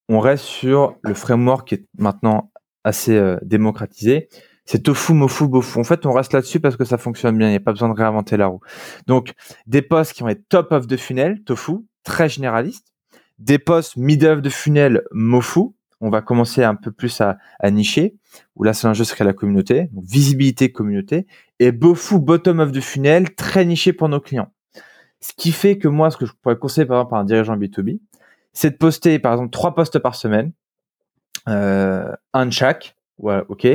on 0.10 0.20
reste 0.20 0.44
sur 0.44 0.96
le 1.02 1.14
framework 1.14 1.68
qui 1.68 1.76
est 1.76 1.88
maintenant 1.98 2.52
assez 2.84 3.16
euh, 3.16 3.38
démocratisé. 3.44 4.28
C'est 4.66 4.84
tofu, 4.84 5.14
mofu, 5.14 5.48
bofu. 5.48 5.80
En 5.80 5.84
fait, 5.84 6.06
on 6.06 6.14
reste 6.14 6.34
là-dessus 6.34 6.60
parce 6.60 6.78
que 6.78 6.86
ça 6.86 6.98
fonctionne 6.98 7.38
bien. 7.38 7.48
Il 7.48 7.52
n'y 7.52 7.58
a 7.58 7.62
pas 7.62 7.72
besoin 7.72 7.90
de 7.90 7.96
réinventer 7.96 8.38
la 8.38 8.48
roue. 8.48 8.62
Donc, 9.08 9.34
des 9.68 9.82
posts 9.82 10.14
qui 10.14 10.24
vont 10.24 10.30
être 10.30 10.48
top 10.48 10.72
of 10.72 10.88
the 10.88 10.98
funnel, 10.98 11.44
tofu, 11.44 11.74
très 12.04 12.30
généraliste. 12.30 12.94
Des 13.40 13.60
posts 13.60 13.98
mid 13.98 14.24
of 14.24 14.42
the 14.42 14.50
funnel, 14.50 15.04
mofu, 15.12 15.72
on 16.04 16.10
va 16.10 16.22
commencer 16.22 16.66
un 16.66 16.76
peu 16.76 16.92
plus 16.92 17.22
à, 17.22 17.38
nicher, 17.72 18.18
où 18.56 18.64
là 18.64 18.74
c'est 18.74 18.88
un 18.88 18.94
jeu 18.94 19.06
serait 19.06 19.24
la 19.24 19.32
communauté, 19.32 19.90
visibilité 19.96 20.70
communauté, 20.70 21.28
et 21.60 21.72
Bofu 21.72 22.20
bottom 22.20 22.60
of 22.60 22.74
the 22.74 22.82
funnel, 22.82 23.34
très 23.36 23.64
niché 23.64 23.94
pour 23.94 24.10
nos 24.10 24.20
clients. 24.20 24.52
Ce 25.22 25.32
qui 25.36 25.54
fait 25.54 25.78
que 25.78 25.88
moi, 25.88 26.12
ce 26.12 26.18
que 26.18 26.26
je 26.26 26.34
pourrais 26.34 26.58
conseiller 26.58 26.86
par 26.86 26.98
exemple 26.98 27.16
à 27.16 27.20
un 27.20 27.24
dirigeant 27.24 27.56
B2B, 27.56 28.02
c'est 28.52 28.72
de 28.72 28.76
poster 28.76 29.18
par 29.18 29.32
exemple 29.32 29.52
trois 29.52 29.74
posts 29.74 29.98
par 30.00 30.16
semaine, 30.16 30.52
euh, 31.48 32.12
un 32.34 32.46
de 32.48 32.52
chaque, 32.52 32.98
voilà, 33.18 33.46
ok. 33.48 33.66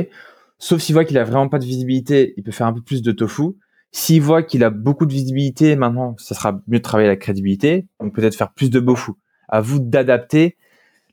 Sauf 0.59 0.81
s'il 0.81 0.93
voit 0.93 1.05
qu'il 1.05 1.17
a 1.17 1.23
vraiment 1.23 1.49
pas 1.49 1.57
de 1.57 1.65
visibilité, 1.65 2.35
il 2.37 2.43
peut 2.43 2.51
faire 2.51 2.67
un 2.67 2.73
peu 2.73 2.81
plus 2.81 3.01
de 3.01 3.11
tofu. 3.11 3.55
S'il 3.91 4.21
voit 4.21 4.43
qu'il 4.43 4.63
a 4.63 4.69
beaucoup 4.69 5.07
de 5.07 5.13
visibilité, 5.13 5.75
maintenant, 5.75 6.15
ça 6.19 6.35
sera 6.35 6.61
mieux 6.67 6.77
de 6.77 6.83
travailler 6.83 7.09
la 7.09 7.15
crédibilité, 7.15 7.87
donc 7.99 8.13
peut-être 8.13 8.35
faire 8.35 8.53
plus 8.53 8.69
de 8.69 8.79
bofu. 8.79 9.13
À 9.47 9.61
vous 9.61 9.79
d'adapter 9.79 10.57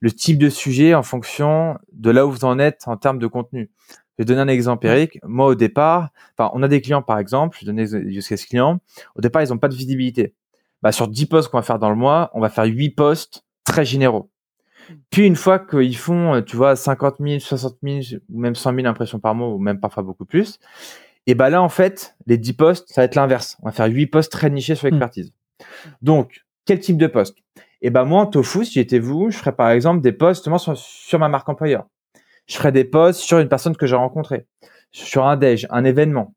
le 0.00 0.12
type 0.12 0.38
de 0.38 0.48
sujet 0.48 0.94
en 0.94 1.02
fonction 1.02 1.78
de 1.92 2.11
là 2.11 2.26
où 2.26 2.30
vous 2.30 2.44
en 2.44 2.59
êtes 2.59 2.82
en 2.87 2.96
termes 2.96 3.18
de 3.18 3.26
contenu. 3.26 3.70
Je 4.18 4.22
vais 4.22 4.24
donner 4.24 4.40
un 4.40 4.48
exemple, 4.48 4.87
Eric. 4.87 5.18
Moi, 5.24 5.46
au 5.46 5.54
départ, 5.54 6.11
enfin, 6.37 6.50
on 6.54 6.62
a 6.62 6.68
des 6.68 6.80
clients, 6.80 7.02
par 7.02 7.18
exemple, 7.18 7.56
je 7.61 7.66
vais 7.66 7.72
donner 7.72 7.82
use 7.82 8.26
case 8.26 8.44
clients. 8.44 8.80
Au 9.14 9.20
départ, 9.20 9.42
ils 9.42 9.50
n'ont 9.50 9.59
pas 9.59 9.68
de 9.68 9.74
visibilité. 9.74 10.35
Bah, 10.82 10.92
sur 10.92 11.09
10 11.09 11.26
posts 11.26 11.48
qu'on 11.48 11.59
va 11.59 11.62
faire 11.62 11.78
dans 11.78 11.90
le 11.90 11.96
mois, 11.96 12.30
on 12.32 12.40
va 12.40 12.48
faire 12.48 12.64
8 12.64 12.90
posts 12.90 13.44
très 13.64 13.85
généraux. 13.85 14.30
Puis, 15.11 15.26
une 15.26 15.37
fois 15.37 15.59
qu'ils 15.59 15.96
font, 15.96 16.42
tu 16.42 16.56
vois, 16.56 16.76
50 16.76 17.16
000, 17.20 17.40
60 17.40 17.78
000 17.82 18.20
ou 18.32 18.40
même 18.40 18.54
100 18.54 18.74
000 18.74 18.87
impressions 18.87 19.18
par 19.18 19.35
mois 19.35 19.48
ou 19.48 19.59
même 19.59 19.80
parfois 19.80 20.02
beaucoup 20.02 20.24
plus, 20.24 20.61
et 21.26 21.35
bah 21.35 21.50
là, 21.50 21.61
en 21.61 21.68
fait, 21.68 22.16
les 22.26 22.38
10 22.38 22.52
posts, 22.54 22.88
ça 22.88 23.00
va 23.00 23.04
être 23.04 23.16
l'inverse. 23.16 23.56
On 23.62 23.66
va 23.66 23.72
faire 23.72 23.87
8 23.87 24.06
posts 24.06 24.32
très 24.32 24.48
nichés 24.48 24.76
sur 24.76 24.87
hmm. 24.87 24.90
l'expertise. 24.90 25.32
Donc, 26.02 26.44
quel 26.64 26.80
type 26.80 26.96
de 26.96 27.06
poste? 27.06 27.37
Et 27.87 27.90
ben 27.90 28.05
moi, 28.05 28.22
en 28.22 28.27
tofu, 28.27 28.64
si 28.64 28.72
j'étais 28.72 28.99
vous, 28.99 29.31
je 29.31 29.38
ferais 29.38 29.55
par 29.55 29.70
exemple 29.70 30.01
des 30.01 30.11
posts 30.11 30.49
sur, 30.75 31.18
ma 31.20 31.29
marque 31.29 31.49
employeur. 31.49 31.87
Je 32.49 32.57
ferais 32.57 32.72
des 32.72 32.83
posts 32.83 33.20
sur 33.20 33.38
une 33.38 33.49
personne 33.49 33.77
que 33.77 33.87
j'ai 33.87 33.94
rencontrée, 33.94 34.49
sur 34.90 35.25
un 35.25 35.37
déj, 35.37 35.68
un 35.70 35.85
événement. 35.85 36.35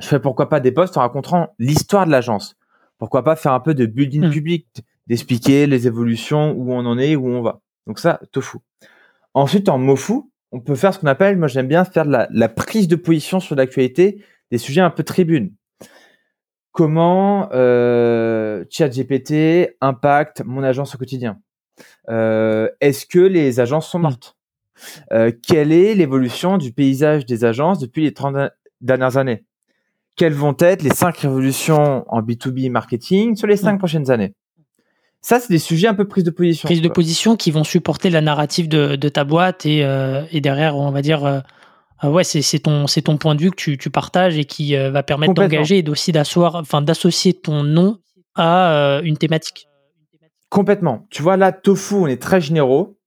Je 0.00 0.06
ferais 0.06 0.20
pourquoi 0.20 0.50
pas 0.50 0.60
des 0.60 0.72
posts 0.72 0.98
en 0.98 1.00
racontant 1.00 1.48
l'histoire 1.58 2.04
de 2.04 2.10
l'agence. 2.10 2.56
Pourquoi 2.98 3.24
pas 3.24 3.36
faire 3.36 3.54
un 3.54 3.60
peu 3.60 3.72
de 3.72 3.86
building 3.86 4.26
hmm. 4.26 4.30
public, 4.30 4.66
d'expliquer 5.06 5.66
les 5.66 5.86
évolutions, 5.86 6.52
où 6.52 6.74
on 6.74 6.84
en 6.84 6.98
est, 6.98 7.16
où 7.16 7.26
on 7.26 7.40
va. 7.40 7.62
Donc 7.86 7.98
ça, 7.98 8.20
tofu. 8.30 8.58
Ensuite, 9.32 9.70
en 9.70 9.78
mofu, 9.78 10.24
on 10.52 10.60
peut 10.60 10.74
faire 10.74 10.92
ce 10.92 10.98
qu'on 10.98 11.06
appelle, 11.06 11.38
moi 11.38 11.48
j'aime 11.48 11.68
bien 11.68 11.86
faire 11.86 12.04
la, 12.04 12.28
la 12.30 12.50
prise 12.50 12.86
de 12.86 12.96
position 12.96 13.40
sur 13.40 13.56
l'actualité, 13.56 14.22
des 14.50 14.58
sujets 14.58 14.82
un 14.82 14.90
peu 14.90 15.04
tribunes 15.04 15.54
comment 16.76 17.48
euh, 17.54 18.62
ChatGPT 18.68 19.76
impacte 19.80 20.42
mon 20.44 20.62
agence 20.62 20.94
au 20.94 20.98
quotidien? 20.98 21.38
Euh, 22.10 22.68
Est-ce 22.82 23.06
que 23.06 23.18
les 23.18 23.60
agences 23.60 23.88
sont 23.88 23.98
mortes? 23.98 24.36
Euh, 25.10 25.32
Quelle 25.42 25.72
est 25.72 25.94
l'évolution 25.94 26.58
du 26.58 26.72
paysage 26.72 27.24
des 27.24 27.46
agences 27.46 27.78
depuis 27.78 28.02
les 28.02 28.12
30 28.12 28.50
dernières 28.82 29.16
années? 29.16 29.46
Quelles 30.16 30.34
vont 30.34 30.54
être 30.58 30.82
les 30.82 30.90
cinq 30.90 31.16
révolutions 31.16 32.04
en 32.08 32.20
B2B 32.20 32.70
marketing 32.70 33.36
sur 33.36 33.46
les 33.46 33.56
cinq 33.56 33.78
prochaines 33.78 34.10
années? 34.10 34.34
Ça, 35.22 35.40
c'est 35.40 35.50
des 35.50 35.58
sujets 35.58 35.88
un 35.88 35.94
peu 35.94 36.06
prise 36.06 36.24
de 36.24 36.30
position. 36.30 36.66
Prise 36.66 36.82
de 36.82 36.88
position 36.90 37.36
qui 37.36 37.50
vont 37.50 37.64
supporter 37.64 38.10
la 38.10 38.20
narrative 38.20 38.68
de, 38.68 39.08
ta 39.08 39.24
boîte 39.24 39.64
et, 39.64 39.78
et 40.30 40.40
derrière, 40.42 40.76
on 40.76 40.90
va 40.90 41.00
dire, 41.00 41.42
ah 41.98 42.10
ouais, 42.10 42.24
c'est 42.24 42.58
ton, 42.58 42.84
ton 42.86 43.16
point 43.16 43.34
de 43.34 43.40
vue 43.40 43.50
que 43.50 43.56
tu, 43.56 43.78
tu 43.78 43.90
partages 43.90 44.36
et 44.36 44.44
qui 44.44 44.76
euh, 44.76 44.90
va 44.90 45.02
permettre 45.02 45.32
d'engager 45.32 45.78
et 45.78 45.88
aussi 45.88 46.12
d'asseoir, 46.12 46.56
enfin 46.56 46.82
d'associer 46.82 47.32
ton 47.32 47.62
nom 47.62 47.98
à 48.34 48.70
euh, 48.70 49.00
une 49.02 49.16
thématique. 49.16 49.68
Complètement. 50.50 51.06
Tu 51.10 51.22
vois 51.22 51.36
là, 51.36 51.52
Tofu, 51.52 51.94
on 51.94 52.06
est 52.06 52.20
très 52.20 52.40
généraux. 52.40 52.98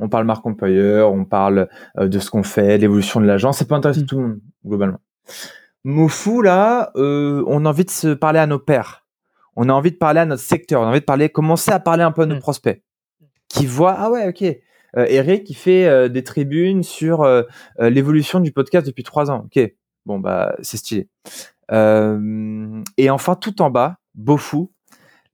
On 0.00 0.08
parle 0.08 0.24
marque 0.24 0.46
employeur, 0.46 1.12
on 1.12 1.24
parle 1.24 1.68
euh, 1.98 2.08
de 2.08 2.18
ce 2.18 2.30
qu'on 2.30 2.42
fait, 2.42 2.78
l'évolution 2.78 3.20
de 3.20 3.26
l'agence. 3.26 3.58
Ça 3.58 3.64
peut 3.64 3.74
intéresser 3.74 4.02
mm. 4.02 4.06
tout 4.06 4.16
le 4.16 4.22
monde 4.22 4.40
globalement. 4.64 5.00
Mofu 5.84 6.42
là, 6.42 6.90
on 6.94 7.64
a 7.64 7.68
envie 7.68 7.84
de 7.84 7.90
se 7.90 8.08
parler 8.08 8.38
à 8.38 8.46
nos 8.46 8.58
pairs. 8.58 9.06
On 9.56 9.68
a 9.68 9.72
envie 9.72 9.90
de 9.90 9.96
parler 9.96 10.20
à 10.20 10.26
notre 10.26 10.42
secteur. 10.42 10.82
On 10.82 10.84
a 10.84 10.88
envie 10.88 11.00
de 11.00 11.04
parler, 11.04 11.28
commencer 11.28 11.70
à 11.70 11.80
parler 11.80 12.02
un 12.02 12.12
peu 12.12 12.22
à 12.22 12.26
nos 12.26 12.36
mm. 12.36 12.40
prospects, 12.40 12.82
qui 13.48 13.66
voient 13.66 13.96
ah 13.98 14.10
ouais 14.10 14.28
ok 14.28 14.56
euh, 14.96 15.06
Eric 15.08 15.44
qui 15.44 15.54
fait 15.54 15.86
euh, 15.86 16.08
des 16.08 16.24
tribunes 16.24 16.82
sur 16.82 17.22
euh, 17.22 17.42
l'évolution 17.78 18.40
du 18.40 18.52
podcast 18.52 18.86
depuis 18.86 19.04
trois 19.04 19.30
ans. 19.30 19.44
Ok, 19.46 19.72
bon 20.06 20.18
bah 20.18 20.54
c'est 20.62 20.76
stylé. 20.76 21.08
et 21.70 23.10
enfin 23.10 23.34
tout 23.34 23.60
en 23.62 23.70
bas, 23.70 23.98
Beaufou. 24.14 24.72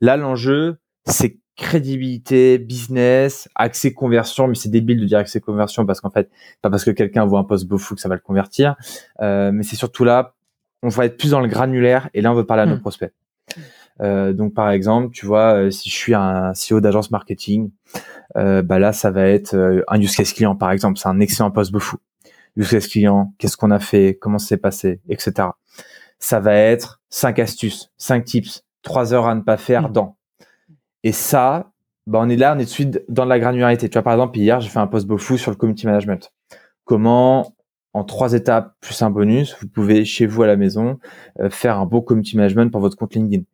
Là 0.00 0.16
l'enjeu 0.16 0.78
c'est 1.06 1.38
crédibilité, 1.56 2.58
business, 2.58 3.48
accès 3.54 3.92
conversion, 3.92 4.48
mais 4.48 4.56
c'est 4.56 4.70
débile 4.70 5.00
de 5.00 5.04
dire 5.04 5.18
accès 5.18 5.40
conversion 5.40 5.86
parce 5.86 6.00
qu'en 6.00 6.10
fait, 6.10 6.28
pas 6.62 6.70
parce 6.70 6.84
que 6.84 6.90
quelqu'un 6.90 7.24
voit 7.26 7.38
un 7.38 7.44
post 7.44 7.68
Beaufou 7.68 7.94
que 7.94 8.00
ça 8.00 8.08
va 8.08 8.16
le 8.16 8.20
convertir, 8.20 8.74
mais 9.20 9.62
c'est 9.62 9.76
surtout 9.76 10.02
là, 10.02 10.34
on 10.82 10.88
va 10.88 11.06
être 11.06 11.16
plus 11.16 11.30
dans 11.30 11.40
le 11.40 11.46
granulaire 11.46 12.10
et 12.12 12.22
là 12.22 12.32
on 12.32 12.34
veut 12.34 12.46
parler 12.46 12.64
à 12.64 12.66
nos 12.66 12.76
hmm. 12.76 12.80
prospects. 12.80 13.12
Euh, 14.00 14.32
donc 14.32 14.54
par 14.54 14.70
exemple, 14.70 15.12
tu 15.12 15.26
vois, 15.26 15.54
euh, 15.54 15.70
si 15.70 15.88
je 15.88 15.94
suis 15.94 16.14
un 16.14 16.52
CEO 16.52 16.80
d'agence 16.80 17.10
marketing, 17.10 17.70
euh, 18.36 18.62
bah 18.62 18.78
là 18.78 18.92
ça 18.92 19.10
va 19.10 19.26
être 19.26 19.84
un 19.86 20.00
use 20.00 20.16
case 20.16 20.32
client 20.32 20.56
par 20.56 20.72
exemple, 20.72 20.98
c'est 20.98 21.08
un 21.08 21.20
excellent 21.20 21.50
post 21.50 21.76
fou. 21.78 21.98
use 22.56 22.70
case 22.70 22.88
client, 22.88 23.34
qu'est-ce 23.38 23.56
qu'on 23.56 23.70
a 23.70 23.78
fait, 23.78 24.18
comment 24.20 24.38
ça 24.38 24.48
s'est 24.48 24.56
passé, 24.56 25.00
etc. 25.08 25.48
Ça 26.18 26.40
va 26.40 26.54
être 26.54 27.02
cinq 27.08 27.38
astuces, 27.38 27.92
cinq 27.96 28.24
tips, 28.24 28.64
trois 28.82 29.12
heures 29.14 29.26
à 29.26 29.34
ne 29.34 29.42
pas 29.42 29.56
faire 29.56 29.88
mmh. 29.88 29.92
dans. 29.92 30.16
Et 31.04 31.12
ça, 31.12 31.72
bah 32.06 32.18
on 32.22 32.28
est 32.28 32.36
là, 32.36 32.54
on 32.56 32.58
est 32.58 32.64
de 32.64 32.68
suite 32.68 33.02
dans 33.08 33.24
la 33.24 33.38
granularité. 33.38 33.88
Tu 33.88 33.94
vois, 33.94 34.02
par 34.02 34.14
exemple, 34.14 34.38
hier, 34.38 34.60
j'ai 34.60 34.68
fait 34.68 34.78
un 34.78 34.86
post 34.86 35.08
fou 35.16 35.36
sur 35.36 35.50
le 35.50 35.56
community 35.56 35.86
management. 35.86 36.32
Comment, 36.84 37.54
en 37.92 38.04
trois 38.04 38.32
étapes 38.34 38.74
plus 38.80 39.00
un 39.02 39.10
bonus, 39.10 39.56
vous 39.60 39.68
pouvez 39.68 40.04
chez 40.04 40.26
vous 40.26 40.42
à 40.42 40.46
la 40.46 40.56
maison 40.56 40.98
euh, 41.40 41.48
faire 41.48 41.78
un 41.78 41.86
beau 41.86 42.02
community 42.02 42.36
management 42.36 42.70
pour 42.70 42.80
votre 42.80 42.96
compte 42.96 43.14
LinkedIn. 43.14 43.44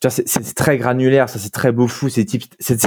Tu 0.00 0.08
vois, 0.08 0.10
c'est 0.10 0.54
très 0.54 0.78
granulaire, 0.78 1.28
ça 1.28 1.38
c'est 1.38 1.50
très 1.50 1.72
beau 1.72 1.86
fou, 1.86 2.08
c'est 2.08 2.26
c'est 2.58 2.78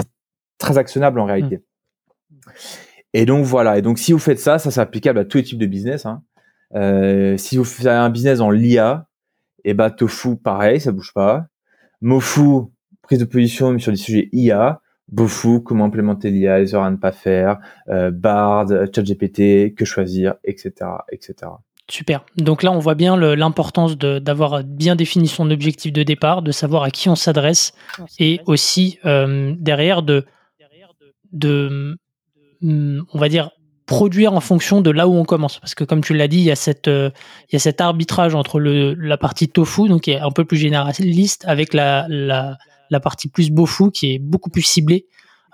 très 0.58 0.78
actionnable 0.78 1.19
en 1.19 1.26
réalité. 1.26 1.58
Mmh. 1.58 2.52
Et 3.13 3.26
donc 3.26 3.45
voilà. 3.45 3.78
Et 3.78 3.82
donc 3.82 3.99
si 3.99 4.12
vous 4.12 4.19
faites 4.19 4.39
ça, 4.39 4.60
ça 4.60 4.71
c'est 4.71 4.82
applicable 4.82 5.19
à 5.19 5.26
tous 5.26 5.38
les 5.38 5.43
types 5.43 5.60
de 5.60 5.65
business. 5.65 6.06
Hein. 6.06 6.23
Euh, 6.76 7.38
si 7.38 7.58
vous 7.58 7.63
faites 7.63 7.88
un 7.88 8.10
business 8.10 8.39
en 8.39 8.49
l'IA, 8.49 9.08
et 9.65 9.69
eh 9.69 9.73
bah 9.73 9.91
Tofu 9.91 10.36
pareil, 10.36 10.82
ça 10.82 10.91
bouge 10.91 11.13
pas. 11.13 11.47
Mofu 12.02 12.67
prise 13.02 13.19
de 13.19 13.26
position 13.26 13.78
sur 13.80 13.91
des 13.91 13.97
sujets 13.97 14.30
IA. 14.32 14.82
Bofu, 15.10 15.62
comment 15.62 15.86
implémenter 15.86 16.32
l'IA, 16.32 16.60
les 16.60 16.73
heures 16.73 16.84
à 16.84 16.89
ne 16.89 16.95
pas 16.95 17.12
faire, 17.12 17.60
euh, 17.89 18.10
Bard, 18.10 18.67
ChatGPT, 18.95 19.76
que 19.76 19.86
choisir, 19.86 20.36
etc., 20.43 20.71
etc. 21.12 21.52
Super. 21.91 22.24
Donc 22.38 22.63
là, 22.63 22.72
on 22.72 22.80
voit 22.80 22.96
bien 22.96 23.17
l'importance 23.17 23.98
d'avoir 23.98 24.63
bien 24.63 24.96
défini 24.96 25.28
son 25.28 25.52
objectif 25.52 25.91
de 25.91 26.02
départ, 26.04 26.41
de 26.41 26.52
savoir 26.52 26.84
à 26.84 26.91
qui 26.91 27.10
on 27.10 27.15
s'adresse, 27.15 27.74
et 28.19 28.39
aussi 28.46 29.00
euh, 29.06 29.54
derrière 29.60 30.02
de, 30.02 30.26
de, 31.34 31.98
on 32.62 33.19
va 33.19 33.28
dire, 33.28 33.52
produire 33.86 34.34
en 34.34 34.39
fonction 34.39 34.80
de 34.80 34.89
là 34.91 35.10
où 35.10 35.13
on 35.13 35.26
commence. 35.26 35.60
Parce 35.60 35.76
que 35.76 35.84
comme 35.84 36.02
tu 36.02 36.13
l'as 36.13 36.30
dit, 36.30 36.38
il 36.38 36.46
y 36.46 36.52
a 36.52 36.56
cette, 36.56 36.88
euh, 36.88 37.10
il 37.50 37.54
y 37.54 37.56
a 37.58 37.60
cet 37.60 37.82
arbitrage 37.82 38.34
entre 38.34 38.62
le, 38.62 38.93
la 38.93 39.17
partie 39.17 39.50
tofu, 39.50 39.89
donc 39.89 40.04
qui 40.04 40.12
est 40.12 40.19
un 40.19 40.32
peu 40.32 40.46
plus 40.46 40.58
généraliste, 40.58 41.43
avec 41.46 41.74
la, 41.74 42.06
la, 42.08 42.58
la 42.89 43.00
partie 43.02 43.28
plus 43.28 43.52
bofu, 43.52 43.91
qui 43.91 44.13
est 44.13 44.19
beaucoup 44.19 44.50
plus 44.50 44.62
ciblée, 44.62 45.08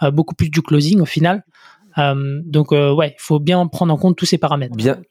euh, 0.04 0.12
beaucoup 0.12 0.36
plus 0.36 0.52
du 0.52 0.62
closing 0.62 1.02
au 1.02 1.06
final. 1.06 1.44
Euh, 1.98 2.39
donc 2.46 2.70
ouais, 2.72 3.15
il 3.18 3.22
faut 3.22 3.39
bien 3.39 3.65
prendre 3.65 3.92
en 3.92 3.98
compte 3.98 4.15
tous 4.15 4.28
ces 4.28 4.38
paramètres. 4.38 4.76
Bien. 4.76 5.02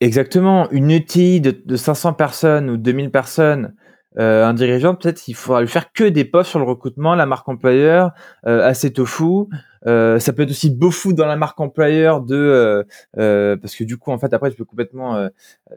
Exactement. 0.00 0.70
Une 0.70 0.90
ETI 0.90 1.40
de, 1.40 1.50
de 1.64 1.76
500 1.76 2.14
personnes 2.14 2.70
ou 2.70 2.76
2000 2.76 3.10
personnes 3.10 3.74
euh, 4.16 4.44
un 4.44 4.54
dirigeant, 4.54 4.94
peut-être 4.94 5.26
il 5.26 5.34
faudra 5.34 5.60
lui 5.60 5.68
faire 5.68 5.92
que 5.92 6.04
des 6.04 6.24
posts 6.24 6.50
sur 6.50 6.60
le 6.60 6.64
recrutement, 6.64 7.16
la 7.16 7.26
marque 7.26 7.48
employeur, 7.48 8.12
euh, 8.46 8.64
assez 8.64 8.92
tofu. 8.92 9.48
Euh, 9.86 10.18
ça 10.18 10.32
peut 10.32 10.42
être 10.42 10.50
aussi 10.50 10.76
fou 10.90 11.12
dans 11.12 11.26
la 11.26 11.36
marque 11.36 11.60
employeur 11.60 12.22
de 12.22 12.36
euh, 12.36 12.84
euh, 13.18 13.56
parce 13.56 13.74
que 13.74 13.84
du 13.84 13.98
coup 13.98 14.12
en 14.12 14.18
fait 14.18 14.32
après 14.32 14.50
tu 14.50 14.56
peux 14.56 14.64
complètement 14.64 15.28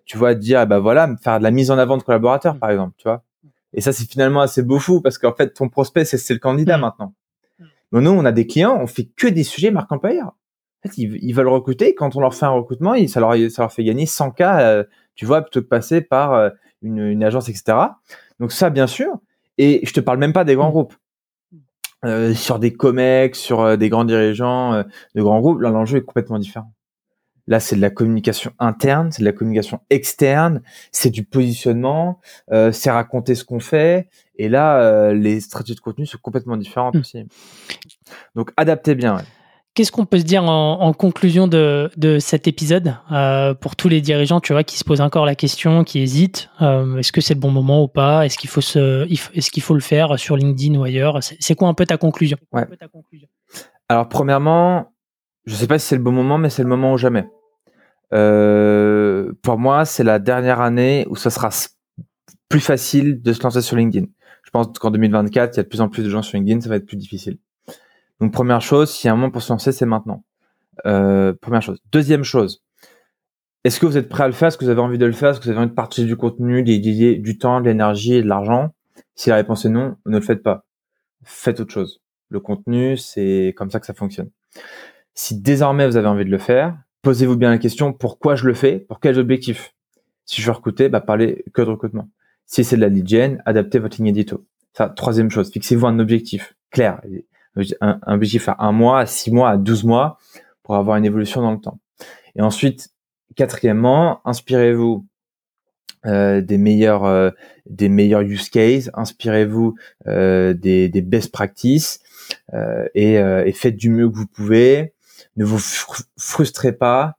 tu 0.06 0.18
vois 0.18 0.34
dire 0.34 0.66
bah 0.66 0.80
voilà 0.80 1.14
faire 1.22 1.40
de 1.40 1.44
la 1.44 1.52
mise 1.52 1.72
en 1.72 1.78
avant 1.78 1.98
de 1.98 2.04
collaborateurs 2.04 2.58
par 2.58 2.70
exemple 2.70 2.94
tu 2.98 3.04
vois 3.04 3.24
et 3.74 3.82
ça 3.82 3.92
c'est 3.92 4.10
finalement 4.10 4.42
assez 4.42 4.64
fou 4.80 5.02
parce 5.02 5.18
qu'en 5.18 5.34
fait 5.34 5.54
ton 5.54 5.68
prospect 5.68 6.06
c'est 6.06 6.34
le 6.34 6.40
candidat 6.40 6.78
mm. 6.78 6.82
maintenant 6.82 7.14
mais 7.92 8.00
nous 8.00 8.12
on 8.12 8.24
a 8.24 8.32
des 8.32 8.48
clients 8.48 8.78
on 8.80 8.88
fait 8.88 9.10
que 9.16 9.28
des 9.28 9.44
sujets 9.44 9.72
marque 9.72 9.92
employeur 9.92 10.34
en 10.84 10.90
fait 10.90 10.98
ils, 10.98 11.34
veulent 11.34 11.48
recruter 11.48 11.96
quand 11.96 12.16
on 12.16 12.22
leur 12.22 12.36
fait 12.36 12.46
un 12.46 12.52
recrutement 12.52 12.96
ça 13.08 13.20
leur 13.20 13.36
ça 13.52 13.64
leur 13.64 13.74
fait 13.74 13.84
gagner 13.84 14.06
100 14.06 14.32
k 14.32 14.44
tu 15.16 15.26
vois 15.26 15.42
plutôt 15.42 15.62
que 15.62 15.68
passer 15.68 16.02
par 16.02 16.52
une, 16.82 17.00
une 17.00 17.24
agence 17.24 17.50
etc 17.50 17.88
donc 18.40 18.52
ça, 18.52 18.70
bien 18.70 18.88
sûr. 18.88 19.20
Et 19.58 19.82
je 19.84 19.94
te 19.94 20.00
parle 20.00 20.20
même 20.20 20.34
pas 20.34 20.44
des 20.44 20.56
grands 20.56 20.70
mmh. 20.70 20.72
groupes. 20.72 20.94
Euh, 22.06 22.36
sur 22.36 22.60
des 22.60 22.74
comex, 22.74 23.40
sur 23.40 23.62
euh, 23.62 23.76
des 23.76 23.90
grands 23.90 24.06
dirigeants 24.06 24.74
euh, 24.74 24.84
de 25.16 25.22
grands 25.24 25.40
groupes, 25.40 25.62
là 25.62 25.72
l'enjeu 25.72 25.98
est 25.98 26.06
complètement 26.06 26.38
différent. 26.38 26.72
Là, 27.48 27.60
c'est 27.60 27.78
de 27.78 27.82
la 27.82 27.90
communication 27.90 28.52
interne, 28.60 29.12
c'est 29.12 29.22
de 29.22 29.26
la 29.26 29.32
communication 29.32 29.80
externe, 29.90 30.62
c'est 30.92 31.10
du 31.10 31.24
positionnement, 31.24 32.20
c'est 32.50 32.92
raconter 32.92 33.36
ce 33.36 33.46
qu'on 33.46 33.62
fait. 33.62 34.10
Et 34.36 34.50
là, 34.50 35.14
les 35.14 35.40
stratégies 35.40 35.76
de 35.76 35.80
contenu 35.80 36.06
sont 36.06 36.18
complètement 36.22 36.58
différentes 36.58 36.96
mmh. 36.96 37.00
aussi. 37.00 37.26
Donc, 38.36 38.52
adaptez 38.58 38.96
bien. 38.96 39.20
Qu'est-ce 39.78 39.92
qu'on 39.92 40.08
peut 40.08 40.18
se 40.18 40.24
dire 40.24 40.44
en, 40.44 40.92
conclusion 40.92 41.48
de, 41.48 42.18
cet 42.20 42.48
épisode 42.48 42.96
euh, 43.12 43.54
pour 43.54 43.76
tous 43.76 43.90
les 43.90 44.02
dirigeants, 44.02 44.40
tu 44.40 44.54
vois, 44.54 44.64
qui 44.64 44.76
se 44.76 44.84
posent 44.84 45.02
encore 45.02 45.24
la 45.24 45.36
question, 45.36 45.84
qui 45.84 46.00
hésitent 46.00 46.50
euh, 46.64 46.98
Est-ce 46.98 47.12
que 47.12 47.22
c'est 47.22 47.36
le 47.36 47.40
bon 47.40 47.52
moment 47.52 47.84
ou 47.84 47.88
pas? 47.88 48.26
Est-ce 48.26 48.40
qu'il 48.40 48.50
faut 48.50 48.62
se, 48.62 49.06
est-ce 49.36 49.52
qu'il 49.52 49.62
faut 49.62 49.76
le 49.76 49.80
faire 49.80 50.18
sur 50.18 50.36
LinkedIn 50.36 50.80
ou 50.80 50.84
ailleurs? 50.84 51.20
C'est 51.22 51.54
quoi 51.54 51.68
un 51.68 51.76
peu 51.76 51.86
ta 51.86 51.98
conclusion? 51.98 52.40
Alors 53.88 54.10
premièrement, 54.10 54.96
je 55.46 55.54
ne 55.54 55.58
sais 55.60 55.68
pas 55.68 55.78
si 55.78 55.86
c'est 55.86 55.96
le 55.96 56.02
bon 56.02 56.12
moment, 56.12 56.40
mais 56.40 56.50
c'est 56.50 56.64
le 56.64 56.70
moment 56.70 56.94
ou 56.94 56.98
jamais. 56.98 57.30
Euh, 58.16 59.32
pour 59.44 59.60
moi, 59.60 59.86
c'est 59.86 60.04
la 60.04 60.18
dernière 60.18 60.60
année 60.60 61.06
où 61.08 61.16
ça 61.16 61.30
sera 61.30 61.52
plus 62.50 62.62
facile 62.62 63.22
de 63.22 63.32
se 63.32 63.44
lancer 63.44 63.62
sur 63.62 63.76
LinkedIn. 63.76 64.08
Je 64.44 64.50
pense 64.50 64.70
qu'en 64.80 64.90
2024, 64.90 65.54
il 65.54 65.58
y 65.58 65.60
a 65.60 65.64
de 65.64 65.68
plus 65.68 65.82
en 65.82 65.88
plus 65.88 66.02
de 66.02 66.10
gens 66.10 66.24
sur 66.24 66.36
LinkedIn, 66.36 66.62
ça 66.62 66.70
va 66.70 66.78
être 66.78 66.88
plus 66.88 66.98
difficile. 66.98 67.38
Donc 68.20 68.34
première 68.34 68.62
chose, 68.62 68.92
s'il 68.92 69.08
y 69.08 69.10
a 69.10 69.14
un 69.14 69.16
moment 69.16 69.32
pour 69.32 69.42
se 69.42 69.52
lancer, 69.52 69.72
c'est 69.72 69.86
maintenant. 69.86 70.24
Euh, 70.86 71.34
première 71.34 71.62
chose. 71.62 71.82
Deuxième 71.92 72.24
chose, 72.24 72.64
est-ce 73.64 73.80
que 73.80 73.86
vous 73.86 73.98
êtes 73.98 74.10
prêt 74.10 74.24
à 74.24 74.28
le 74.28 74.34
faire? 74.34 74.48
Est-ce 74.48 74.58
que 74.58 74.66
vous 74.66 74.72
avez 74.72 74.82
envie 74.82 74.98
de 74.98 75.06
le 75.06 75.12
faire? 75.12 75.32
Est-ce 75.32 75.40
que 75.40 75.46
vous 75.46 75.50
avez 75.50 75.60
envie 75.60 75.70
de 75.70 75.76
partager 75.76 76.08
du 76.08 76.16
contenu, 76.16 76.64
dédier 76.64 77.16
du 77.16 77.38
temps, 77.38 77.60
de 77.60 77.66
l'énergie 77.66 78.16
et 78.16 78.22
de 78.22 78.28
l'argent? 78.28 78.74
Si 79.16 79.30
la 79.30 79.36
réponse 79.36 79.66
est 79.66 79.70
non, 79.70 79.98
ne 80.06 80.18
le 80.18 80.24
faites 80.24 80.44
pas. 80.44 80.66
Faites 81.24 81.60
autre 81.60 81.74
chose. 81.74 82.02
Le 82.30 82.40
contenu, 82.40 82.98
c'est 82.98 83.54
comme 83.58 83.70
ça 83.70 83.80
que 83.80 83.86
ça 83.86 83.94
fonctionne. 83.94 84.30
Si 85.14 85.40
désormais 85.40 85.88
vous 85.88 85.98
avez 85.98 86.08
envie 86.08 86.26
de 86.26 86.30
le 86.30 86.38
faire, 86.38 86.78
posez-vous 87.02 87.36
bien 87.36 87.50
la 87.50 87.58
question 87.58 87.94
pourquoi 87.94 88.36
je 88.36 88.46
le 88.46 88.54
fais? 88.54 88.80
Pour 88.80 89.00
quels 89.00 89.18
objectifs? 89.18 89.74
Si 90.26 90.42
je 90.42 90.48
veux 90.48 90.54
recruter, 90.54 90.90
bah 90.90 91.02
parlez 91.02 91.44
que 91.54 91.62
de 91.62 91.70
recrutement. 91.70 92.10
Si 92.46 92.64
c'est 92.64 92.76
de 92.76 92.82
la 92.82 92.90
lead 92.90 93.08
gen, 93.08 93.42
adaptez 93.46 93.80
votre 93.80 93.98
ligne 93.98 94.08
édito. 94.08 94.46
Ça, 94.74 94.90
troisième 94.90 95.32
chose, 95.32 95.52
fixez-vous 95.52 95.88
un 95.88 96.00
objectif 96.00 96.56
clair 96.70 97.02
un, 97.82 98.00
un 98.06 98.14
objectif 98.16 98.50
à 98.50 98.58
un 98.60 98.72
mois, 98.72 99.00
à 99.00 99.06
six 99.06 99.32
mois, 99.32 99.50
à 99.50 99.58
12 99.58 99.84
mois 99.84 100.18
pour 100.64 100.76
avoir 100.76 100.98
une 100.98 101.06
évolution 101.06 101.42
dans 101.42 101.52
le 101.52 101.60
temps. 101.60 101.80
Et 102.36 102.42
ensuite, 102.42 102.90
quatrièmement, 103.36 104.22
inspirez-vous 104.26 105.06
euh, 106.06 106.42
des 106.42 106.58
meilleurs 106.58 107.06
euh, 107.06 107.32
des 107.66 107.90
meilleurs 107.90 108.22
use 108.22 108.50
cases, 108.50 108.90
inspirez-vous 108.94 109.76
euh, 110.08 110.54
des, 110.54 110.88
des 110.90 111.02
best 111.02 111.32
practices 111.32 112.00
et, 112.94 113.14
et, 113.16 113.54
faites 113.54 113.78
du 113.78 113.90
mieux 113.90 114.10
que 114.10 114.16
vous 114.16 114.28
pouvez. 114.28 114.94
Ne 115.38 115.46
vous 115.46 115.60
frustrez 116.18 116.74
pas. 116.74 117.16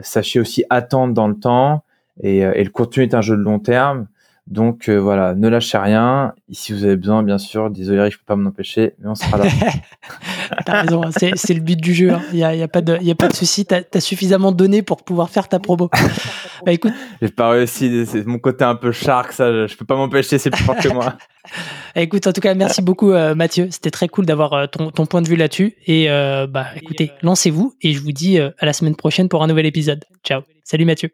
Sachez 0.00 0.38
aussi 0.38 0.64
attendre 0.70 1.14
dans 1.14 1.26
le 1.26 1.34
temps 1.34 1.84
et, 2.22 2.38
et 2.38 2.62
le 2.62 2.70
contenu 2.70 3.02
est 3.02 3.14
un 3.14 3.22
jeu 3.22 3.36
de 3.36 3.42
long 3.42 3.58
terme. 3.58 4.06
Donc 4.48 4.88
euh, 4.88 4.96
voilà, 4.96 5.34
ne 5.34 5.48
lâchez 5.48 5.78
rien. 5.78 6.34
Et 6.48 6.54
si 6.54 6.72
vous 6.72 6.84
avez 6.84 6.96
besoin, 6.96 7.22
bien 7.22 7.38
sûr, 7.38 7.70
désolé, 7.70 8.10
je 8.10 8.18
peux 8.18 8.24
pas 8.26 8.34
m'en 8.34 8.48
empêcher, 8.50 8.94
mais 8.98 9.08
on 9.08 9.14
sera 9.14 9.38
là. 9.38 9.44
T'as 10.66 10.82
raison, 10.82 11.02
hein, 11.04 11.10
c'est 11.12 11.54
le 11.54 11.60
but 11.60 11.80
du 11.80 11.94
jeu. 11.94 12.12
Il 12.32 12.36
n'y 12.36 12.44
a, 12.44 12.54
y 12.54 12.62
a, 12.62 12.68
pas 12.68 12.80
de, 12.80 12.98
y 13.00 13.10
a 13.10 13.14
pas 13.14 13.28
de 13.28 13.34
souci. 13.34 13.64
T'as 13.64 13.82
as 13.94 14.00
suffisamment 14.00 14.50
donné 14.50 14.82
pour 14.82 15.04
pouvoir 15.04 15.30
faire 15.30 15.48
ta 15.48 15.60
promo. 15.60 15.88
bah 16.66 16.72
écoute. 16.72 16.92
J'ai 17.22 17.28
pas 17.28 17.50
réussi. 17.50 18.04
C'est 18.04 18.26
mon 18.26 18.38
côté 18.38 18.64
un 18.64 18.74
peu 18.74 18.90
shark, 18.90 19.32
ça. 19.32 19.66
Je 19.66 19.76
peux 19.76 19.84
pas 19.84 19.96
m'empêcher. 19.96 20.38
C'est 20.38 20.50
plus 20.50 20.64
fort 20.64 20.76
que 20.76 20.88
moi. 20.88 21.16
écoute, 21.94 22.26
en 22.26 22.32
tout 22.32 22.40
cas, 22.40 22.54
merci 22.54 22.82
beaucoup, 22.82 23.12
euh, 23.12 23.36
Mathieu. 23.36 23.68
C'était 23.70 23.92
très 23.92 24.08
cool 24.08 24.26
d'avoir 24.26 24.52
euh, 24.54 24.66
ton, 24.66 24.90
ton, 24.90 25.06
point 25.06 25.22
de 25.22 25.28
vue 25.28 25.36
là-dessus. 25.36 25.76
Et 25.86 26.08
bah 26.50 26.66
écoutez, 26.74 27.12
lancez-vous 27.22 27.74
et 27.80 27.92
je 27.92 28.00
vous 28.00 28.12
dis 28.12 28.38
à 28.40 28.52
la 28.60 28.72
semaine 28.72 28.96
prochaine 28.96 29.28
pour 29.28 29.42
un 29.44 29.46
nouvel 29.46 29.66
épisode. 29.66 30.04
Ciao. 30.24 30.42
Salut 30.64 30.84
Mathieu. 30.84 31.10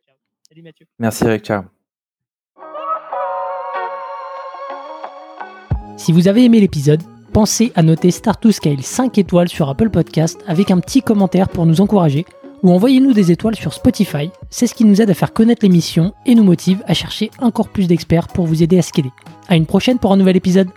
Salut 0.49 0.63
Mathieu. 0.63 0.87
Merci 0.99 1.25
Eric. 1.25 1.45
Ciao. 1.45 1.78
Si 5.99 6.13
vous 6.13 6.29
avez 6.29 6.45
aimé 6.45 6.61
l'épisode, 6.61 7.03
pensez 7.33 7.73
à 7.75 7.83
noter 7.83 8.13
Start 8.13 8.41
to 8.41 8.53
Scale 8.53 8.83
5 8.83 9.19
étoiles 9.19 9.49
sur 9.49 9.69
Apple 9.69 9.91
Podcast 9.91 10.39
avec 10.47 10.71
un 10.71 10.79
petit 10.79 11.03
commentaire 11.03 11.49
pour 11.49 11.67
nous 11.67 11.81
encourager 11.81 12.25
ou 12.63 12.71
envoyez-nous 12.71 13.13
des 13.13 13.33
étoiles 13.33 13.57
sur 13.57 13.73
Spotify. 13.73 14.31
C'est 14.49 14.69
ce 14.69 14.75
qui 14.75 14.85
nous 14.85 15.03
aide 15.03 15.11
à 15.11 15.15
faire 15.15 15.33
connaître 15.33 15.65
l'émission 15.65 16.15
et 16.25 16.37
nous 16.37 16.45
motive 16.45 16.85
à 16.87 16.95
chercher 16.95 17.33
encore 17.41 17.69
plus 17.69 17.89
d'experts 17.89 18.29
pour 18.29 18.47
vous 18.47 18.63
aider 18.63 18.79
à 18.79 18.83
scaler. 18.83 19.11
À 19.49 19.57
une 19.57 19.67
prochaine 19.67 19.99
pour 19.99 20.13
un 20.13 20.17
nouvel 20.17 20.37
épisode. 20.37 20.69